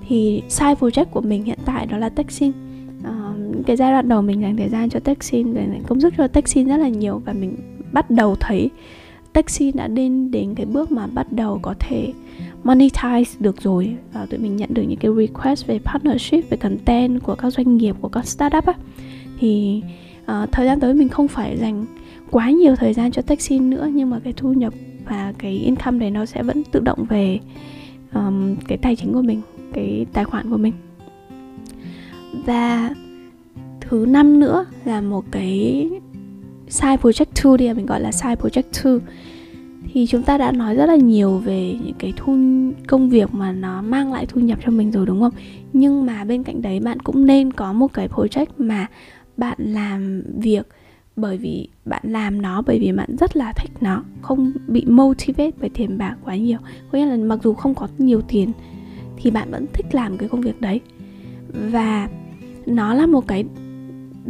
thì 0.07 0.43
side 0.49 0.73
project 0.73 1.05
của 1.05 1.21
mình 1.21 1.43
hiện 1.43 1.59
tại 1.65 1.85
đó 1.85 1.97
là 1.97 2.09
texting 2.09 2.51
uh, 2.99 3.05
ờ, 3.05 3.33
cái 3.65 3.75
giai 3.75 3.91
đoạn 3.91 4.09
đầu 4.09 4.21
mình 4.21 4.41
dành 4.41 4.57
thời 4.57 4.69
gian 4.69 4.89
cho 4.89 4.99
texting 4.99 5.53
dành 5.53 5.83
công 5.87 6.01
sức 6.01 6.13
cho 6.17 6.27
texting 6.27 6.67
rất 6.67 6.77
là 6.77 6.87
nhiều 6.87 7.21
và 7.25 7.33
mình 7.33 7.55
bắt 7.91 8.11
đầu 8.11 8.35
thấy 8.39 8.69
texting 9.33 9.75
đã 9.75 9.87
đến 9.87 10.31
đến 10.31 10.55
cái 10.55 10.65
bước 10.65 10.91
mà 10.91 11.07
bắt 11.07 11.31
đầu 11.31 11.59
có 11.61 11.73
thể 11.79 12.13
monetize 12.63 13.35
được 13.39 13.61
rồi. 13.61 13.95
Và 14.13 14.25
tụi 14.25 14.39
mình 14.39 14.55
nhận 14.55 14.73
được 14.73 14.81
những 14.81 14.99
cái 14.99 15.11
request 15.17 15.67
về 15.67 15.79
partnership 15.79 16.49
về 16.49 16.57
content 16.57 17.23
của 17.23 17.35
các 17.35 17.49
doanh 17.53 17.77
nghiệp 17.77 17.95
của 18.01 18.07
các 18.07 18.25
startup 18.25 18.65
á. 18.65 18.73
Thì 19.39 19.81
uh, 20.23 20.51
thời 20.51 20.65
gian 20.65 20.79
tới 20.79 20.93
mình 20.93 21.09
không 21.09 21.27
phải 21.27 21.57
dành 21.57 21.85
quá 22.35 22.49
nhiều 22.49 22.75
thời 22.75 22.93
gian 22.93 23.11
cho 23.11 23.21
taxi 23.21 23.59
nữa 23.59 23.89
nhưng 23.93 24.09
mà 24.09 24.19
cái 24.23 24.33
thu 24.33 24.53
nhập 24.53 24.73
và 25.05 25.33
cái 25.37 25.51
income 25.51 25.99
đấy 25.99 26.11
nó 26.11 26.25
sẽ 26.25 26.43
vẫn 26.43 26.63
tự 26.63 26.79
động 26.79 27.05
về 27.09 27.39
um, 28.13 28.55
cái 28.67 28.77
tài 28.77 28.95
chính 28.95 29.13
của 29.13 29.21
mình 29.21 29.41
cái 29.73 30.05
tài 30.13 30.25
khoản 30.25 30.49
của 30.49 30.57
mình. 30.57 30.73
Và 32.45 32.93
thứ 33.81 34.05
năm 34.09 34.39
nữa 34.39 34.65
là 34.85 35.01
một 35.01 35.25
cái 35.31 35.89
side 36.67 36.97
project 36.97 37.49
2 37.49 37.57
đi 37.57 37.73
mình 37.73 37.85
gọi 37.85 38.01
là 38.01 38.11
side 38.11 38.35
project 38.35 38.99
2 38.99 39.15
thì 39.93 40.07
chúng 40.07 40.23
ta 40.23 40.37
đã 40.37 40.51
nói 40.51 40.75
rất 40.75 40.85
là 40.85 40.95
nhiều 40.95 41.37
về 41.37 41.77
những 41.83 41.95
cái 41.99 42.13
thu 42.15 42.35
công 42.87 43.09
việc 43.09 43.33
mà 43.33 43.51
nó 43.51 43.81
mang 43.81 44.13
lại 44.13 44.25
thu 44.25 44.41
nhập 44.41 44.59
cho 44.65 44.71
mình 44.71 44.91
rồi 44.91 45.05
đúng 45.05 45.19
không? 45.19 45.33
Nhưng 45.73 46.05
mà 46.05 46.23
bên 46.23 46.43
cạnh 46.43 46.61
đấy 46.61 46.79
bạn 46.79 46.99
cũng 46.99 47.25
nên 47.25 47.53
có 47.53 47.73
một 47.73 47.93
cái 47.93 48.07
project 48.07 48.45
mà 48.57 48.87
bạn 49.37 49.57
làm 49.59 50.21
việc 50.37 50.67
bởi 51.15 51.37
vì 51.37 51.67
bạn 51.85 52.01
làm 52.05 52.41
nó, 52.41 52.61
bởi 52.61 52.79
vì 52.79 52.91
bạn 52.91 53.15
rất 53.19 53.37
là 53.37 53.53
thích 53.53 53.71
nó, 53.81 54.03
không 54.21 54.51
bị 54.67 54.85
motivate 54.85 55.51
bởi 55.59 55.69
tiền 55.69 55.97
bạc 55.97 56.15
quá 56.25 56.35
nhiều. 56.35 56.57
Có 56.91 56.97
nghĩa 56.97 57.05
là 57.05 57.17
mặc 57.17 57.39
dù 57.43 57.53
không 57.53 57.75
có 57.75 57.87
nhiều 57.97 58.21
tiền 58.21 58.51
thì 59.17 59.31
bạn 59.31 59.51
vẫn 59.51 59.65
thích 59.73 59.85
làm 59.91 60.17
cái 60.17 60.29
công 60.29 60.41
việc 60.41 60.61
đấy. 60.61 60.81
Và 61.49 62.09
nó 62.65 62.93
là 62.93 63.05
một 63.05 63.27
cái 63.27 63.45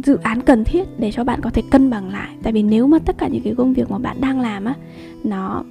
dự 0.04 0.16
án 0.16 0.40
cần 0.40 0.64
thiết 0.64 1.00
để 1.00 1.12
cho 1.12 1.24
bạn 1.24 1.40
có 1.40 1.50
thể 1.50 1.62
cân 1.70 1.90
bằng 1.90 2.08
lại. 2.08 2.36
Tại 2.42 2.52
vì 2.52 2.62
nếu 2.62 2.86
mà 2.86 2.98
tất 2.98 3.18
cả 3.18 3.28
những 3.28 3.42
cái 3.42 3.54
công 3.54 3.72
việc 3.72 3.90
mà 3.90 3.98
bạn 3.98 4.20
đang 4.20 4.40
làm 4.40 4.64
á, 4.64 4.74
nó 5.24 5.64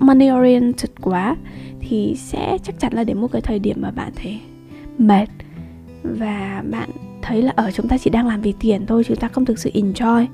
money 0.00 0.30
oriented 0.30 0.90
quá 1.00 1.36
thì 1.80 2.14
sẽ 2.16 2.58
chắc 2.62 2.80
chắn 2.80 2.92
là 2.92 3.04
đến 3.04 3.20
một 3.20 3.32
cái 3.32 3.42
thời 3.42 3.58
điểm 3.58 3.76
mà 3.80 3.90
bạn 3.90 4.12
thấy 4.16 4.40
mệt 4.98 5.28
và 6.02 6.64
bạn 6.70 6.90
thấy 7.22 7.42
là 7.42 7.52
ở 7.56 7.70
chúng 7.70 7.88
ta 7.88 7.98
chỉ 7.98 8.10
đang 8.10 8.26
làm 8.26 8.40
vì 8.40 8.54
tiền 8.60 8.86
thôi, 8.86 9.04
chúng 9.06 9.16
ta 9.16 9.28
không 9.28 9.44
thực 9.44 9.58
sự 9.58 9.70
enjoy. 9.74 10.26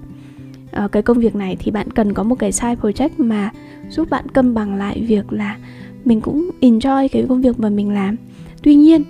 Ở 0.73 0.89
cái 0.89 1.03
công 1.03 1.19
việc 1.19 1.35
này 1.35 1.57
thì 1.61 1.71
bạn 1.71 1.91
cần 1.91 2.15
có 2.15 2.23
một 2.23 2.35
cái 2.35 2.53
side 2.53 2.75
project 2.75 3.11
mà 3.19 3.51
giúp 3.89 4.11
bạn 4.11 4.29
cân 4.29 4.55
bằng 4.55 4.75
lại 4.75 5.03
việc 5.09 5.33
là 5.33 5.57
mình 6.05 6.21
cũng 6.21 6.51
enjoy 6.61 7.09
cái 7.09 7.27
công 7.29 7.43
việc 7.43 7.61
mà 7.61 7.69
mình 7.69 7.91
làm. 7.91 8.17
Tuy 8.63 8.75
nhiên, 8.75 9.03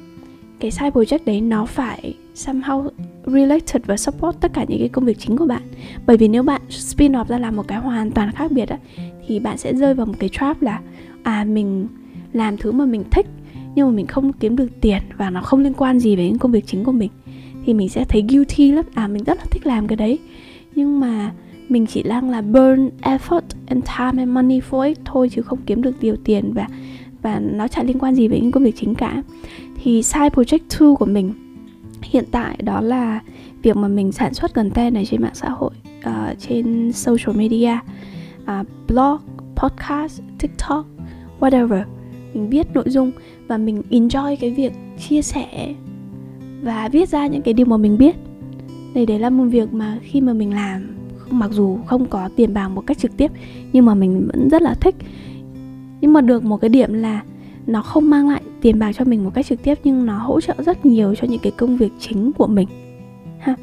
cái 0.61 0.71
side 0.71 0.91
project 0.91 1.19
đấy 1.27 1.41
nó 1.41 1.67
phải 1.67 2.15
somehow 2.35 2.89
related 3.27 3.83
và 3.87 3.97
support 3.97 4.41
tất 4.41 4.53
cả 4.53 4.65
những 4.69 4.79
cái 4.79 4.89
công 4.89 5.05
việc 5.05 5.19
chính 5.19 5.37
của 5.37 5.47
bạn. 5.47 5.63
Bởi 6.07 6.17
vì 6.17 6.29
nếu 6.29 6.43
bạn 6.43 6.61
spin 6.71 7.13
off 7.13 7.25
ra 7.25 7.39
làm 7.39 7.57
một 7.57 7.69
cái 7.69 7.79
hoàn 7.79 8.11
toàn 8.11 8.33
khác 8.33 8.53
biệt 8.53 8.69
á, 8.69 8.79
thì 9.27 9.41
bạn 9.41 9.59
sẽ 9.59 9.75
rơi 9.75 9.95
vào 9.95 10.07
một 10.07 10.15
cái 10.19 10.31
trap 10.33 10.63
là 10.63 10.81
à 11.23 11.45
mình 11.45 11.89
làm 12.33 12.57
thứ 12.57 12.73
mà 12.73 12.85
mình 12.85 13.05
thích, 13.11 13.27
nhưng 13.75 13.87
mà 13.87 13.93
mình 13.93 14.07
không 14.07 14.33
kiếm 14.33 14.57
được 14.57 14.69
tiền 14.81 15.03
và 15.17 15.31
nó 15.31 15.43
không 15.43 15.61
liên 15.61 15.75
quan 15.75 16.01
gì 16.01 16.17
với 16.17 16.25
những 16.25 16.39
công 16.39 16.53
việc 16.53 16.67
chính 16.67 16.85
của 16.85 16.93
mình 16.93 17.11
thì 17.67 17.75
mình 17.75 17.89
sẽ 17.89 18.05
thấy 18.05 18.25
guilty 18.29 18.71
lắm. 18.71 18.85
À 18.95 19.09
mình 19.09 19.25
rất 19.25 19.39
là 19.39 19.45
thích 19.51 19.67
làm 19.67 19.87
cái 19.87 19.97
đấy. 19.97 20.19
Nhưng 20.75 21.01
mà 21.01 21.33
mình 21.69 21.87
chỉ 21.87 22.03
đang 22.03 22.31
là 22.31 22.43
burn 22.43 22.91
effort 23.03 23.43
and 23.67 23.85
time 23.85 24.23
and 24.23 24.29
money 24.29 24.61
for 24.71 24.81
it 24.81 24.99
thôi 25.05 25.29
chứ 25.33 25.43
không 25.43 25.59
kiếm 25.67 25.83
được 25.83 25.93
nhiều 26.01 26.17
tiền 26.25 26.53
và 26.53 26.67
và 27.23 27.39
nó 27.39 27.69
chả 27.69 27.83
liên 27.83 27.99
quan 27.99 28.15
gì 28.15 28.29
với 28.29 28.41
những 28.41 28.53
công 28.53 28.65
việc 28.65 28.77
chính 28.77 28.95
cả. 28.95 29.23
Thì 29.83 30.03
side 30.03 30.29
project 30.29 30.87
2 30.87 30.95
của 30.99 31.07
mình 31.07 31.33
hiện 32.03 32.25
tại 32.31 32.57
đó 32.63 32.81
là 32.81 33.21
việc 33.63 33.77
mà 33.77 33.89
mình 33.89 34.13
sản 34.13 34.35
xuất 34.35 34.55
content 34.55 34.95
này 34.95 35.07
trên 35.07 35.23
mạng 35.23 35.35
xã 35.35 35.49
hội 35.49 35.71
uh, 36.09 36.39
trên 36.39 36.93
social 36.93 37.37
media 37.37 37.79
uh, 38.43 38.67
blog 38.89 39.17
podcast 39.57 40.21
tiktok 40.39 40.87
whatever. 41.41 41.83
Mình 42.35 42.51
viết 42.51 42.67
nội 42.75 42.85
dung 42.87 43.13
và 43.47 43.57
mình 43.57 43.83
enjoy 43.91 44.37
cái 44.41 44.51
việc 44.51 44.73
chia 45.09 45.23
sẻ 45.23 45.75
và 46.63 46.89
viết 46.93 47.09
ra 47.09 47.27
những 47.27 47.43
cái 47.43 47.55
điều 47.55 47.67
mà 47.67 47.77
mình 47.77 47.99
biết. 47.99 48.17
Để 48.95 49.07
đấy 49.07 49.19
là 49.19 49.31
một 49.31 49.45
việc 49.45 49.73
mà 49.73 49.99
khi 50.03 50.21
mà 50.21 50.33
mình 50.33 50.55
làm 50.55 50.97
mặc 51.31 51.51
dù 51.53 51.79
không 51.87 52.07
có 52.07 52.29
tiền 52.37 52.55
bạc 52.55 52.69
một 52.69 52.87
cách 52.87 52.99
trực 52.99 53.17
tiếp 53.17 53.33
nhưng 53.73 53.85
mà 53.85 53.95
mình 53.95 54.27
vẫn 54.27 54.49
rất 54.51 54.63
là 54.63 54.75
thích. 54.75 54.95
Nhưng 56.01 56.13
mà 56.13 56.21
được 56.21 56.45
một 56.45 56.57
cái 56.57 56.69
điểm 56.69 56.93
là 56.93 57.23
nó 57.67 57.83
không 57.83 58.11
mang 58.11 58.29
lại 58.29 58.43
tiền 58.61 58.79
bạc 58.79 58.93
cho 58.93 59.05
mình 59.05 59.25
một 59.25 59.31
cách 59.35 59.47
trực 59.47 59.63
tiếp 59.63 59.79
nhưng 59.85 60.07
nó 60.07 60.19
hỗ 60.19 60.41
trợ 60.41 60.55
rất 60.59 60.87
nhiều 60.87 61.15
cho 61.15 61.27
những 61.29 61.41
cái 61.43 61.53
công 61.57 61.77
việc 61.77 61.93
chính 61.99 62.33
của 62.33 62.47
mình 62.47 62.69
ha. 63.39 63.57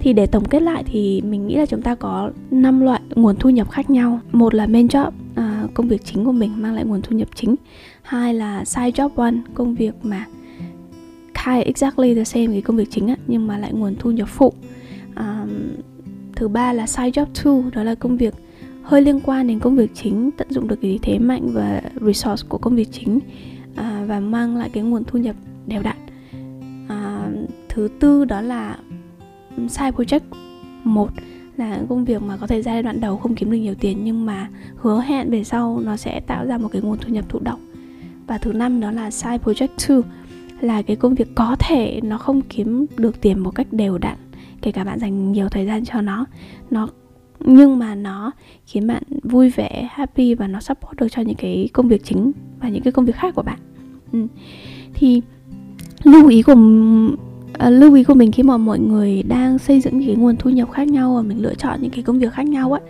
Thì 0.00 0.12
để 0.12 0.26
tổng 0.26 0.44
kết 0.44 0.62
lại 0.62 0.84
thì 0.86 1.20
mình 1.20 1.46
nghĩ 1.46 1.56
là 1.56 1.66
chúng 1.66 1.82
ta 1.82 1.94
có 1.94 2.30
5 2.50 2.80
loại 2.80 3.00
nguồn 3.14 3.36
thu 3.36 3.50
nhập 3.50 3.70
khác 3.70 3.90
nhau. 3.90 4.20
Một 4.32 4.54
là 4.54 4.66
main 4.66 4.86
job 4.86 5.10
à, 5.34 5.64
công 5.74 5.88
việc 5.88 6.04
chính 6.04 6.24
của 6.24 6.32
mình 6.32 6.50
mang 6.56 6.74
lại 6.74 6.84
nguồn 6.84 7.02
thu 7.02 7.16
nhập 7.16 7.28
chính. 7.34 7.54
Hai 8.02 8.34
là 8.34 8.64
side 8.64 8.90
job 8.90 9.08
one 9.16 9.34
công 9.54 9.74
việc 9.74 9.94
mà 10.02 10.26
khai 11.38 11.62
exactly 11.62 12.14
the 12.14 12.24
same 12.24 12.46
cái 12.46 12.62
công 12.62 12.76
việc 12.76 12.90
chính 12.90 13.08
á, 13.08 13.16
nhưng 13.26 13.46
mà 13.46 13.58
lại 13.58 13.72
nguồn 13.72 13.96
thu 13.98 14.10
nhập 14.10 14.28
phụ. 14.28 14.52
Um, 15.16 15.50
thứ 16.36 16.48
ba 16.48 16.72
là 16.72 16.86
side 16.86 17.10
job 17.10 17.26
two 17.34 17.70
đó 17.70 17.82
là 17.82 17.94
công 17.94 18.16
việc 18.16 18.34
hơi 18.82 19.02
liên 19.02 19.20
quan 19.20 19.46
đến 19.46 19.58
công 19.58 19.76
việc 19.76 19.90
chính 19.94 20.30
tận 20.30 20.48
dụng 20.50 20.68
được 20.68 20.78
cái 20.82 20.98
thế 21.02 21.18
mạnh 21.18 21.48
và 21.52 21.82
resource 22.00 22.46
của 22.48 22.58
công 22.58 22.76
việc 22.76 22.88
chính 22.92 23.18
à, 23.76 24.04
và 24.08 24.20
mang 24.20 24.56
lại 24.56 24.70
cái 24.72 24.82
nguồn 24.82 25.04
thu 25.04 25.18
nhập 25.18 25.36
đều 25.66 25.82
đặn. 25.82 25.96
À, 26.88 27.28
thứ 27.68 27.88
tư 28.00 28.24
đó 28.24 28.40
là 28.40 28.76
side 29.68 29.90
project 29.90 30.20
một 30.84 31.10
là 31.56 31.80
công 31.88 32.04
việc 32.04 32.22
mà 32.22 32.36
có 32.36 32.46
thể 32.46 32.62
giai 32.62 32.82
đoạn 32.82 33.00
đầu 33.00 33.16
không 33.16 33.34
kiếm 33.34 33.50
được 33.50 33.56
nhiều 33.56 33.74
tiền 33.74 33.98
nhưng 34.04 34.26
mà 34.26 34.48
hứa 34.76 35.00
hẹn 35.00 35.30
về 35.30 35.44
sau 35.44 35.80
nó 35.84 35.96
sẽ 35.96 36.20
tạo 36.20 36.46
ra 36.46 36.58
một 36.58 36.68
cái 36.72 36.82
nguồn 36.82 36.98
thu 36.98 37.12
nhập 37.12 37.24
thụ 37.28 37.38
động. 37.38 37.60
Và 38.26 38.38
thứ 38.38 38.52
năm 38.52 38.80
đó 38.80 38.90
là 38.90 39.10
side 39.10 39.38
project 39.44 39.68
2 39.88 40.02
là 40.60 40.82
cái 40.82 40.96
công 40.96 41.14
việc 41.14 41.28
có 41.34 41.56
thể 41.58 42.00
nó 42.02 42.18
không 42.18 42.40
kiếm 42.40 42.86
được 42.96 43.20
tiền 43.20 43.38
một 43.38 43.50
cách 43.50 43.66
đều 43.72 43.98
đặn 43.98 44.16
kể 44.62 44.72
cả 44.72 44.84
bạn 44.84 44.98
dành 44.98 45.32
nhiều 45.32 45.48
thời 45.48 45.66
gian 45.66 45.84
cho 45.84 46.00
nó 46.00 46.26
nó 46.70 46.88
nhưng 47.40 47.78
mà 47.78 47.94
nó 47.94 48.30
khiến 48.66 48.86
bạn 48.86 49.02
vui 49.22 49.50
vẻ 49.50 49.88
happy 49.90 50.34
và 50.34 50.46
nó 50.46 50.60
support 50.60 51.00
được 51.00 51.08
cho 51.10 51.22
những 51.22 51.36
cái 51.36 51.68
công 51.72 51.88
việc 51.88 52.04
chính 52.04 52.32
và 52.60 52.68
những 52.68 52.82
cái 52.82 52.92
công 52.92 53.04
việc 53.04 53.16
khác 53.16 53.34
của 53.34 53.42
bạn 53.42 53.58
ừ. 54.12 54.26
thì 54.94 55.22
lưu 56.04 56.28
ý 56.28 56.42
của 56.42 56.54
À, 57.58 57.70
lưu 57.70 57.94
ý 57.94 58.04
của 58.04 58.14
mình 58.14 58.32
khi 58.32 58.42
mà 58.42 58.56
mọi 58.56 58.78
người 58.78 59.22
đang 59.22 59.58
xây 59.58 59.80
dựng 59.80 59.98
những 59.98 60.08
cái 60.08 60.16
nguồn 60.16 60.36
thu 60.36 60.50
nhập 60.50 60.70
khác 60.72 60.88
nhau 60.88 61.14
và 61.14 61.22
mình 61.22 61.42
lựa 61.42 61.54
chọn 61.54 61.82
những 61.82 61.90
cái 61.90 62.02
công 62.02 62.18
việc 62.18 62.32
khác 62.32 62.46
nhau 62.46 62.72
á 62.72 62.80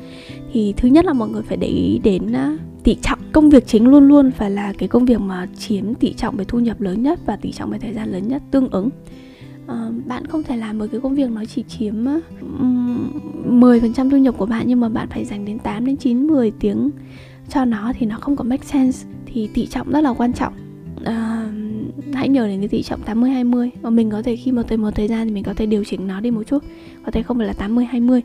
thì 0.52 0.75
thứ 0.76 0.88
nhất 0.88 1.04
là 1.04 1.12
mọi 1.12 1.28
người 1.28 1.42
phải 1.42 1.56
để 1.56 1.68
ý 1.68 2.00
đến 2.04 2.32
uh, 2.32 2.60
tỷ 2.85 2.94
trọng 3.02 3.18
công 3.32 3.50
việc 3.50 3.66
chính 3.66 3.88
luôn 3.88 4.08
luôn 4.08 4.30
phải 4.30 4.50
là 4.50 4.73
cái 4.78 4.88
công 4.88 5.04
việc 5.04 5.20
mà 5.20 5.47
chiếm 5.58 5.94
tỷ 5.94 6.12
trọng 6.12 6.37
về 6.37 6.44
thu 6.44 6.58
nhập 6.58 6.80
lớn 6.80 7.02
nhất 7.02 7.20
và 7.26 7.37
tỷ 7.37 7.52
trọng 7.52 7.70
về 7.70 7.78
thời 7.78 7.92
gian 7.92 8.12
lớn 8.12 8.28
nhất 8.28 8.42
tương 8.50 8.68
ứng. 8.68 8.88
À, 9.66 9.90
bạn 10.06 10.26
không 10.26 10.42
thể 10.42 10.56
làm 10.56 10.78
một 10.78 10.87
cái 10.92 11.00
công 11.00 11.14
việc 11.14 11.30
nó 11.30 11.44
chỉ 11.44 11.64
chiếm 11.68 11.94
um, 12.40 13.11
10% 13.61 14.11
thu 14.11 14.16
nhập 14.16 14.35
của 14.38 14.47
bạn 14.47 14.64
nhưng 14.66 14.80
mà 14.80 14.88
bạn 14.88 15.08
phải 15.11 15.25
dành 15.25 15.44
đến 15.44 15.58
8 15.58 15.87
đến 15.87 15.97
9 15.97 16.26
10 16.26 16.50
tiếng 16.50 16.90
cho 17.49 17.64
nó 17.64 17.92
thì 17.99 18.06
nó 18.06 18.16
không 18.20 18.37
có 18.37 18.44
make 18.44 18.64
sense 18.64 19.06
thì 19.26 19.49
tỷ 19.54 19.66
trọng 19.66 19.90
rất 19.90 20.00
là 20.00 20.12
quan 20.12 20.32
trọng. 20.32 20.52
À, 21.04 21.49
hãy 22.14 22.28
nhớ 22.28 22.47
đến 22.47 22.58
cái 22.61 22.68
tỷ 22.68 22.82
trọng 22.82 23.00
80 23.00 23.30
20 23.30 23.70
và 23.82 23.90
mình 23.90 24.11
có 24.11 24.23
thể 24.23 24.37
khi 24.37 24.52
mà 24.52 24.62
tới 24.62 24.78
một 24.78 24.90
thời 24.94 25.08
gian 25.08 25.26
thì 25.26 25.35
mình 25.35 25.44
có 25.44 25.54
thể 25.54 25.66
điều 25.66 25.85
chỉnh 25.85 26.06
nó 26.06 26.20
đi 26.20 26.30
một 26.30 26.42
chút 26.42 26.64
có 27.04 27.11
thể 27.11 27.23
không 27.23 27.38
phải 27.38 27.47
là 27.47 27.52
80 27.52 27.85
20 27.85 28.23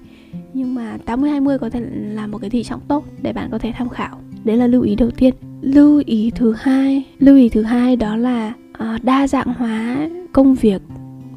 nhưng 0.54 0.76
mà 0.76 0.98
80 1.06 1.30
20 1.30 1.60
có 1.60 1.70
thể 1.70 1.82
là 1.92 2.28
một 2.28 2.38
cái 2.38 2.50
tỷ 2.50 2.64
trọng 2.64 2.82
tốt 2.88 3.06
để 3.22 3.34
bạn 3.34 3.50
có 3.52 3.58
thể 3.58 3.72
tham 3.76 3.90
khảo 3.90 4.20
đấy 4.44 4.58
là 4.58 4.68
lưu 4.68 4.82
ý 4.82 4.96
đầu 4.96 5.12
tiên. 5.12 5.34
Lưu 5.62 6.04
ý 6.06 6.32
thứ 6.36 6.54
hai 6.60 7.04
lưu 7.20 7.38
ý 7.38 7.50
thứ 7.50 7.62
hai 7.62 7.96
đó 7.96 8.16
là 8.16 8.54
uh, 8.72 9.04
đa 9.04 9.28
dạng 9.28 9.54
hóa 9.54 10.10
công 10.32 10.56
việc 10.56 10.82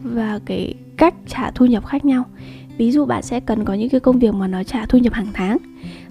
và 0.02 0.40
cái 0.44 0.75
cách 0.96 1.14
trả 1.26 1.50
thu 1.50 1.66
nhập 1.66 1.86
khác 1.86 2.04
nhau. 2.04 2.25
Ví 2.78 2.92
dụ 2.92 3.04
bạn 3.04 3.22
sẽ 3.22 3.40
cần 3.40 3.64
có 3.64 3.75
những 3.75 3.88
cái 3.88 4.00
công 4.00 4.18
việc 4.18 4.34
mà 4.34 4.46
nó 4.46 4.62
trả 4.62 4.86
thu 4.86 4.98
nhập 4.98 5.12
hàng 5.12 5.28
tháng 5.32 5.58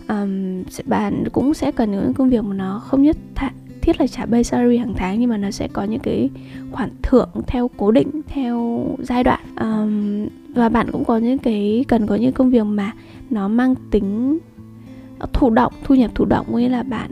um, 0.08 0.64
bạn 0.86 1.24
cũng 1.32 1.54
sẽ 1.54 1.72
cần 1.72 1.92
những 1.92 2.14
công 2.14 2.30
việc 2.30 2.44
mà 2.44 2.56
nó 2.56 2.80
không 2.80 3.04
nhất 3.04 3.18
th- 3.36 3.50
thiết 3.82 4.02
là 4.02 4.08
trả 4.08 4.26
base 4.26 4.44
salary 4.44 4.78
hàng 4.78 4.94
tháng 4.98 5.20
nhưng 5.20 5.30
mà 5.30 5.38
nó 5.38 5.52
sẽ 5.52 5.68
có 5.68 5.84
những 5.84 6.00
cái 6.00 6.30
khoản 6.72 6.90
thưởng 7.02 7.30
theo 7.48 7.70
cố 7.78 7.92
định 7.92 8.08
theo 8.28 8.88
giai 9.00 9.24
đoạn. 9.24 9.40
Um, 9.60 10.28
và 10.54 10.70
bạn 10.70 10.92
cũng 10.92 11.06
có 11.06 11.18
những 11.18 11.38
cái 11.38 11.86
cần 11.88 12.08
có 12.08 12.16
những 12.16 12.32
công 12.32 12.50
việc 12.50 12.64
mà 12.64 12.92
nó 13.30 13.48
mang 13.48 13.76
tính 13.92 14.38
thụ 15.34 15.50
động, 15.50 15.74
thu 15.84 15.96
nhập 15.96 16.12
thụ 16.16 16.26
động 16.26 16.56
nghĩa 16.56 16.70
là 16.70 16.84
bạn 16.84 17.12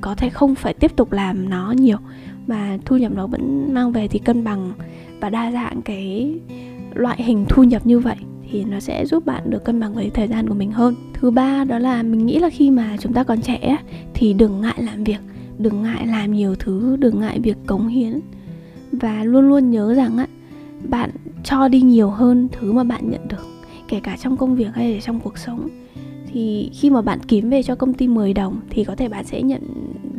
có 0.00 0.14
thể 0.14 0.28
không 0.28 0.54
phải 0.54 0.74
tiếp 0.74 0.96
tục 0.96 1.12
làm 1.12 1.50
nó 1.50 1.72
nhiều. 1.72 1.98
Mà 2.46 2.78
thu 2.84 2.96
nhập 2.96 3.12
nó 3.14 3.26
vẫn 3.26 3.74
mang 3.74 3.92
về 3.92 4.08
thì 4.08 4.18
cân 4.18 4.44
bằng 4.44 4.72
và 5.20 5.30
đa 5.30 5.52
dạng 5.52 5.82
cái 5.82 6.34
loại 6.94 7.22
hình 7.22 7.44
thu 7.48 7.62
nhập 7.62 7.86
như 7.86 7.98
vậy 7.98 8.16
thì 8.50 8.64
nó 8.64 8.80
sẽ 8.80 9.06
giúp 9.06 9.26
bạn 9.26 9.50
được 9.50 9.64
cân 9.64 9.80
bằng 9.80 9.94
với 9.94 10.10
thời 10.10 10.28
gian 10.28 10.48
của 10.48 10.54
mình 10.54 10.72
hơn. 10.72 10.94
Thứ 11.14 11.30
ba 11.30 11.64
đó 11.64 11.78
là 11.78 12.02
mình 12.02 12.26
nghĩ 12.26 12.38
là 12.38 12.50
khi 12.50 12.70
mà 12.70 12.96
chúng 13.00 13.12
ta 13.12 13.24
còn 13.24 13.40
trẻ 13.40 13.76
thì 14.14 14.32
đừng 14.32 14.60
ngại 14.60 14.82
làm 14.82 15.04
việc. 15.04 15.18
Đừng 15.58 15.82
ngại 15.82 16.06
làm 16.06 16.32
nhiều 16.32 16.54
thứ, 16.54 16.96
đừng 16.96 17.20
ngại 17.20 17.40
việc 17.40 17.56
cống 17.66 17.88
hiến. 17.88 18.20
Và 18.92 19.24
luôn 19.24 19.48
luôn 19.48 19.70
nhớ 19.70 19.94
rằng 19.94 20.18
á, 20.18 20.26
bạn 20.88 21.10
cho 21.44 21.68
đi 21.68 21.80
nhiều 21.80 22.10
hơn 22.10 22.48
thứ 22.52 22.72
mà 22.72 22.84
bạn 22.84 23.10
nhận 23.10 23.28
được, 23.28 23.46
kể 23.88 24.00
cả 24.00 24.16
trong 24.22 24.36
công 24.36 24.56
việc 24.56 24.68
hay 24.74 24.94
là 24.94 25.00
trong 25.00 25.20
cuộc 25.20 25.38
sống 25.38 25.68
thì 26.32 26.70
khi 26.72 26.90
mà 26.90 27.02
bạn 27.02 27.18
kiếm 27.28 27.50
về 27.50 27.62
cho 27.62 27.74
công 27.74 27.94
ty 27.94 28.08
10 28.08 28.34
đồng 28.34 28.60
thì 28.70 28.84
có 28.84 28.94
thể 28.94 29.08
bạn 29.08 29.24
sẽ 29.24 29.42
nhận 29.42 29.62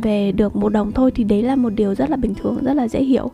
về 0.01 0.31
được 0.31 0.55
một 0.55 0.69
đồng 0.69 0.91
thôi. 0.91 1.11
Thì 1.15 1.23
đấy 1.23 1.43
là 1.43 1.55
một 1.55 1.69
điều 1.69 1.95
rất 1.95 2.09
là 2.09 2.17
bình 2.17 2.33
thường, 2.33 2.57
rất 2.61 2.73
là 2.73 2.87
dễ 2.87 3.03
hiểu. 3.03 3.31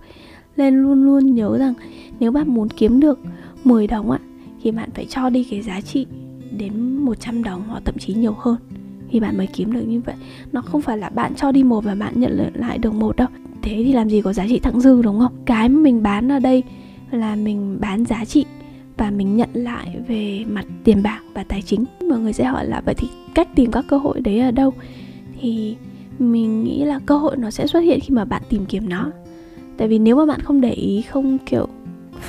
Nên 0.57 0.75
luôn 0.75 1.05
luôn 1.05 1.35
nhớ 1.35 1.57
rằng 1.57 1.73
nếu 2.19 2.31
bạn 2.31 2.53
muốn 2.53 2.69
kiếm 2.69 2.99
được 2.99 3.19
10 3.63 3.87
đồng 3.87 4.11
ạ 4.11 4.19
thì 4.63 4.71
bạn 4.71 4.89
phải 4.93 5.05
cho 5.05 5.29
đi 5.29 5.43
cái 5.43 5.61
giá 5.61 5.81
trị 5.81 6.05
đến 6.57 6.97
100 6.97 7.43
đồng 7.43 7.63
hoặc 7.67 7.81
thậm 7.85 7.97
chí 7.97 8.13
nhiều 8.13 8.35
hơn 8.39 8.57
thì 9.09 9.19
bạn 9.19 9.37
mới 9.37 9.47
kiếm 9.47 9.73
được 9.73 9.81
như 9.87 10.01
vậy. 10.05 10.15
Nó 10.51 10.61
không 10.61 10.81
phải 10.81 10.97
là 10.97 11.09
bạn 11.09 11.35
cho 11.35 11.51
đi 11.51 11.63
một 11.63 11.83
và 11.83 11.95
bạn 11.95 12.13
nhận 12.15 12.51
lại 12.53 12.77
được 12.77 12.93
một 12.93 13.15
đâu. 13.15 13.27
Thế 13.61 13.71
thì 13.85 13.93
làm 13.93 14.09
gì 14.09 14.21
có 14.21 14.33
giá 14.33 14.45
trị 14.47 14.59
thặng 14.59 14.81
dư, 14.81 15.01
đúng 15.01 15.19
không? 15.19 15.33
Cái 15.45 15.69
mà 15.69 15.79
mình 15.79 16.03
bán 16.03 16.31
ở 16.31 16.39
đây 16.39 16.63
là 17.11 17.35
mình 17.35 17.77
bán 17.81 18.05
giá 18.05 18.25
trị 18.25 18.45
và 18.97 19.11
mình 19.11 19.35
nhận 19.35 19.49
lại 19.53 19.97
về 20.07 20.45
mặt 20.47 20.65
tiền 20.83 21.03
bạc 21.03 21.21
và 21.33 21.43
tài 21.43 21.61
chính. 21.61 21.85
Mọi 22.09 22.19
người 22.19 22.33
sẽ 22.33 22.43
hỏi 22.43 22.65
là 22.65 22.81
vậy 22.85 22.95
thì 22.97 23.07
cách 23.35 23.55
tìm 23.55 23.71
các 23.71 23.85
cơ 23.87 23.97
hội 23.97 24.21
đấy 24.21 24.39
ở 24.39 24.51
đâu? 24.51 24.73
Thì 25.41 25.75
mình 26.19 26.63
nghĩ 26.63 26.83
là 26.83 26.99
cơ 27.05 27.17
hội 27.17 27.37
nó 27.37 27.51
sẽ 27.51 27.67
xuất 27.67 27.79
hiện 27.79 27.99
khi 27.99 28.13
mà 28.13 28.25
bạn 28.25 28.41
tìm 28.49 28.65
kiếm 28.65 28.89
nó. 28.89 29.11
Tại 29.77 29.87
vì 29.87 29.99
nếu 29.99 30.15
mà 30.15 30.25
bạn 30.25 30.39
không 30.39 30.61
để 30.61 30.71
ý 30.71 31.01
không 31.01 31.37
kiểu 31.37 31.67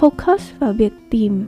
focus 0.00 0.38
vào 0.58 0.72
việc 0.72 0.92
tìm 1.10 1.46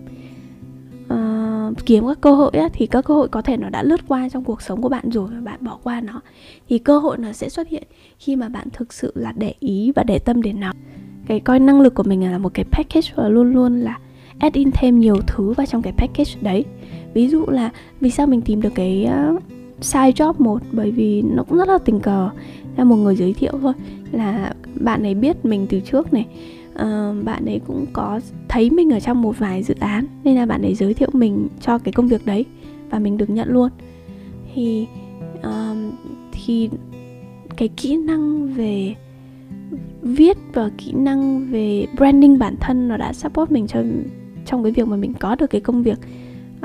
uh, 1.12 1.86
kiếm 1.86 2.06
các 2.06 2.20
cơ 2.20 2.34
hội 2.34 2.50
á, 2.50 2.68
thì 2.72 2.86
các 2.86 3.04
cơ 3.04 3.14
hội 3.14 3.28
có 3.28 3.42
thể 3.42 3.56
nó 3.56 3.68
đã 3.68 3.82
lướt 3.82 4.00
qua 4.08 4.28
trong 4.28 4.44
cuộc 4.44 4.62
sống 4.62 4.82
của 4.82 4.88
bạn 4.88 5.10
rồi 5.10 5.28
và 5.34 5.40
bạn 5.40 5.64
bỏ 5.64 5.78
qua 5.82 6.00
nó. 6.00 6.20
Thì 6.68 6.78
cơ 6.78 6.98
hội 6.98 7.18
nó 7.18 7.32
sẽ 7.32 7.48
xuất 7.48 7.68
hiện 7.68 7.82
khi 8.18 8.36
mà 8.36 8.48
bạn 8.48 8.68
thực 8.72 8.92
sự 8.92 9.12
là 9.14 9.32
để 9.36 9.54
ý 9.60 9.92
và 9.96 10.02
để 10.02 10.18
tâm 10.18 10.42
đến 10.42 10.60
nó. 10.60 10.72
Cái 11.26 11.40
coi 11.40 11.60
năng 11.60 11.80
lực 11.80 11.94
của 11.94 12.02
mình 12.02 12.30
là 12.30 12.38
một 12.38 12.54
cái 12.54 12.64
package 12.64 13.12
và 13.14 13.28
luôn 13.28 13.52
luôn 13.52 13.80
là 13.80 13.98
add 14.38 14.56
in 14.56 14.70
thêm 14.72 15.00
nhiều 15.00 15.16
thứ 15.26 15.52
vào 15.52 15.66
trong 15.66 15.82
cái 15.82 15.92
package 15.92 16.32
đấy. 16.40 16.64
Ví 17.14 17.28
dụ 17.28 17.46
là 17.46 17.70
vì 18.00 18.10
sao 18.10 18.26
mình 18.26 18.40
tìm 18.40 18.60
được 18.60 18.74
cái 18.74 19.08
uh, 19.34 19.42
side 19.80 20.10
job 20.10 20.32
một? 20.38 20.62
Bởi 20.72 20.90
vì 20.90 21.22
nó 21.22 21.42
cũng 21.42 21.58
rất 21.58 21.68
là 21.68 21.78
tình 21.84 22.00
cờ. 22.00 22.30
Là 22.76 22.84
một 22.84 22.96
người 22.96 23.16
giới 23.16 23.32
thiệu 23.32 23.52
thôi. 23.62 23.72
Là 24.12 24.54
bạn 24.74 25.02
ấy 25.02 25.14
biết 25.14 25.44
mình 25.44 25.66
từ 25.70 25.80
trước 25.80 26.12
này. 26.12 26.26
Uh, 26.74 27.24
bạn 27.24 27.44
ấy 27.46 27.60
cũng 27.66 27.86
có 27.92 28.20
thấy 28.48 28.70
mình 28.70 28.90
ở 28.92 29.00
trong 29.00 29.22
một 29.22 29.38
vài 29.38 29.62
dự 29.62 29.74
án 29.80 30.06
nên 30.24 30.36
là 30.36 30.46
bạn 30.46 30.62
ấy 30.62 30.74
giới 30.74 30.94
thiệu 30.94 31.08
mình 31.12 31.48
cho 31.60 31.78
cái 31.78 31.92
công 31.92 32.08
việc 32.08 32.26
đấy 32.26 32.44
và 32.90 32.98
mình 32.98 33.16
được 33.16 33.30
nhận 33.30 33.48
luôn. 33.48 33.70
Thì 34.54 34.86
uh, 35.38 35.94
thì 36.32 36.70
cái 37.56 37.68
kỹ 37.68 37.96
năng 37.96 38.54
về 38.54 38.94
viết 40.02 40.36
và 40.54 40.70
kỹ 40.78 40.92
năng 40.92 41.46
về 41.50 41.86
branding 41.96 42.38
bản 42.38 42.54
thân 42.60 42.88
nó 42.88 42.96
đã 42.96 43.12
support 43.12 43.50
mình 43.50 43.66
cho 43.66 43.82
trong 44.50 44.62
cái 44.62 44.72
việc 44.72 44.88
mà 44.88 44.96
mình 44.96 45.14
có 45.14 45.34
được 45.34 45.46
cái 45.46 45.60
công 45.60 45.82
việc 45.82 45.98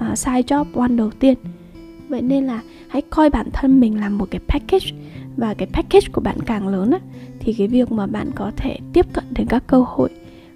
uh, 0.01 0.17
side 0.17 0.41
job 0.41 0.65
one 0.75 0.95
đầu 0.95 1.11
tiên. 1.19 1.37
Vậy 2.09 2.21
nên 2.21 2.45
là 2.45 2.61
hãy 2.87 3.01
coi 3.01 3.29
bản 3.29 3.47
thân 3.53 3.79
mình 3.79 3.99
là 3.99 4.09
một 4.09 4.27
cái 4.31 4.41
package 4.47 4.87
và 5.37 5.53
cái 5.53 5.67
package 5.73 6.07
của 6.11 6.21
bạn 6.21 6.37
càng 6.45 6.67
lớn 6.67 6.91
á 6.91 6.99
thì 7.39 7.53
cái 7.53 7.67
việc 7.67 7.91
mà 7.91 8.07
bạn 8.07 8.29
có 8.35 8.51
thể 8.55 8.77
tiếp 8.93 9.05
cận 9.13 9.23
đến 9.29 9.47
các 9.47 9.63
cơ 9.67 9.85
hội 9.87 10.09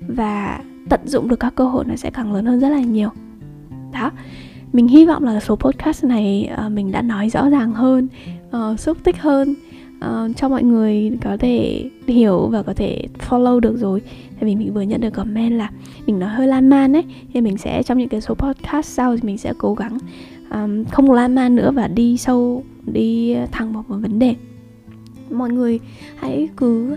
và 0.07 0.63
tận 0.89 0.99
dụng 1.05 1.27
được 1.27 1.39
các 1.39 1.55
cơ 1.55 1.63
hội 1.63 1.85
nó 1.85 1.95
sẽ 1.95 2.09
càng 2.09 2.33
lớn 2.33 2.45
hơn 2.45 2.59
rất 2.59 2.69
là 2.69 2.79
nhiều. 2.79 3.09
Đó 3.93 4.11
mình 4.73 4.87
hy 4.87 5.05
vọng 5.05 5.23
là 5.23 5.39
số 5.39 5.55
podcast 5.55 6.03
này 6.03 6.49
uh, 6.65 6.71
mình 6.71 6.91
đã 6.91 7.01
nói 7.01 7.29
rõ 7.29 7.49
ràng 7.49 7.73
hơn 7.73 8.07
uh, 8.57 8.79
xúc 8.79 8.97
tích 9.03 9.21
hơn 9.21 9.55
uh, 10.05 10.37
cho 10.37 10.49
mọi 10.49 10.63
người 10.63 11.11
có 11.23 11.37
thể 11.37 11.89
hiểu 12.07 12.47
và 12.47 12.63
có 12.63 12.73
thể 12.73 13.03
follow 13.29 13.59
được 13.59 13.77
rồi. 13.77 14.01
Tại 14.39 14.43
vì 14.49 14.55
mình 14.55 14.73
vừa 14.73 14.81
nhận 14.81 15.01
được 15.01 15.09
comment 15.09 15.53
là 15.53 15.71
mình 16.05 16.19
nói 16.19 16.29
hơi 16.29 16.47
lan 16.47 16.69
man 16.69 16.95
ấy 16.95 17.03
thì 17.33 17.41
mình 17.41 17.57
sẽ 17.57 17.83
trong 17.83 17.97
những 17.97 18.09
cái 18.09 18.21
số 18.21 18.33
podcast 18.33 18.87
sau 18.87 19.15
thì 19.15 19.21
mình 19.23 19.37
sẽ 19.37 19.53
cố 19.57 19.73
gắng 19.73 19.97
um, 20.51 20.85
không 20.85 21.11
lan 21.11 21.35
man 21.35 21.55
nữa 21.55 21.71
và 21.71 21.87
đi 21.87 22.17
sâu 22.17 22.63
đi 22.85 23.35
thẳng 23.51 23.73
vào 23.73 23.83
một 23.87 23.97
vấn 23.97 24.19
đề. 24.19 24.35
Mọi 25.29 25.49
người 25.49 25.79
hãy 26.15 26.49
cứ 26.57 26.95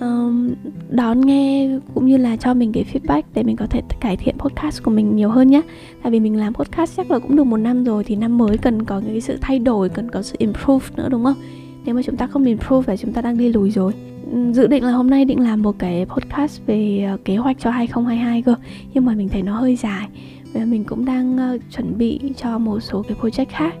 um, 0.00 0.54
đón 0.90 1.20
nghe 1.20 1.78
cũng 1.94 2.06
như 2.06 2.16
là 2.16 2.36
cho 2.36 2.54
mình 2.54 2.72
cái 2.72 2.84
feedback 2.92 3.22
để 3.34 3.42
mình 3.42 3.56
có 3.56 3.66
thể 3.66 3.82
cải 4.00 4.16
thiện 4.16 4.38
podcast 4.38 4.82
của 4.82 4.90
mình 4.90 5.16
nhiều 5.16 5.28
hơn 5.28 5.50
nhé 5.50 5.60
tại 6.02 6.12
vì 6.12 6.20
mình 6.20 6.36
làm 6.36 6.54
podcast 6.54 6.96
chắc 6.96 7.10
là 7.10 7.18
cũng 7.18 7.36
được 7.36 7.44
một 7.44 7.56
năm 7.56 7.84
rồi 7.84 8.04
thì 8.04 8.16
năm 8.16 8.38
mới 8.38 8.58
cần 8.58 8.84
có 8.84 9.02
cái 9.06 9.20
sự 9.20 9.38
thay 9.40 9.58
đổi 9.58 9.88
cần 9.88 10.10
có 10.10 10.22
sự 10.22 10.36
improve 10.38 10.86
nữa 10.96 11.08
đúng 11.08 11.24
không? 11.24 11.36
Nếu 11.84 11.94
mà 11.94 12.02
chúng 12.02 12.16
ta 12.16 12.26
không 12.26 12.44
improve 12.44 12.92
là 12.92 12.96
chúng 12.96 13.12
ta 13.12 13.20
đang 13.20 13.38
đi 13.38 13.48
lùi 13.48 13.70
rồi. 13.70 13.92
Ừ, 14.32 14.52
dự 14.52 14.66
định 14.66 14.84
là 14.84 14.92
hôm 14.92 15.10
nay 15.10 15.24
định 15.24 15.40
làm 15.40 15.62
một 15.62 15.78
cái 15.78 16.06
podcast 16.06 16.60
về 16.66 17.04
ờ, 17.10 17.16
kế 17.24 17.36
hoạch 17.36 17.56
cho 17.60 17.70
2022 17.70 18.42
cơ. 18.42 18.54
Nhưng 18.94 19.04
mà 19.04 19.14
mình 19.14 19.28
thấy 19.28 19.42
nó 19.42 19.56
hơi 19.56 19.76
dài. 19.76 20.08
Và 20.54 20.64
mình 20.64 20.84
cũng 20.84 21.04
đang 21.04 21.38
ờ, 21.38 21.58
chuẩn 21.76 21.98
bị 21.98 22.20
cho 22.36 22.58
một 22.58 22.80
số 22.80 23.02
cái 23.02 23.16
project 23.20 23.46
khác. 23.48 23.74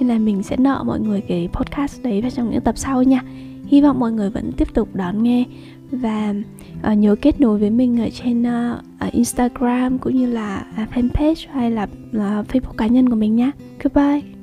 Nên 0.00 0.08
là 0.08 0.18
mình 0.18 0.42
sẽ 0.42 0.56
nợ 0.56 0.82
mọi 0.86 1.00
người 1.00 1.20
cái 1.20 1.48
podcast 1.52 2.02
đấy 2.02 2.20
vào 2.20 2.30
trong 2.30 2.50
những 2.50 2.60
tập 2.60 2.78
sau 2.78 3.02
nha. 3.02 3.22
Hy 3.66 3.80
vọng 3.80 4.00
mọi 4.00 4.12
người 4.12 4.30
vẫn 4.30 4.52
tiếp 4.56 4.74
tục 4.74 4.88
đón 4.94 5.22
nghe. 5.22 5.44
Và 5.90 6.34
uh, 6.92 6.98
nhớ 6.98 7.16
kết 7.22 7.40
nối 7.40 7.58
với 7.58 7.70
mình 7.70 8.00
ở 8.00 8.08
trên 8.10 8.42
uh, 8.42 9.12
Instagram 9.12 9.98
cũng 9.98 10.16
như 10.16 10.26
là 10.26 10.66
à, 10.76 10.86
fanpage 10.94 11.46
hay 11.52 11.70
là 11.70 11.82
uh, 11.82 12.46
Facebook 12.48 12.76
cá 12.76 12.86
nhân 12.86 13.08
của 13.08 13.16
mình 13.16 13.36
nhé. 13.36 13.50
Goodbye. 13.82 14.35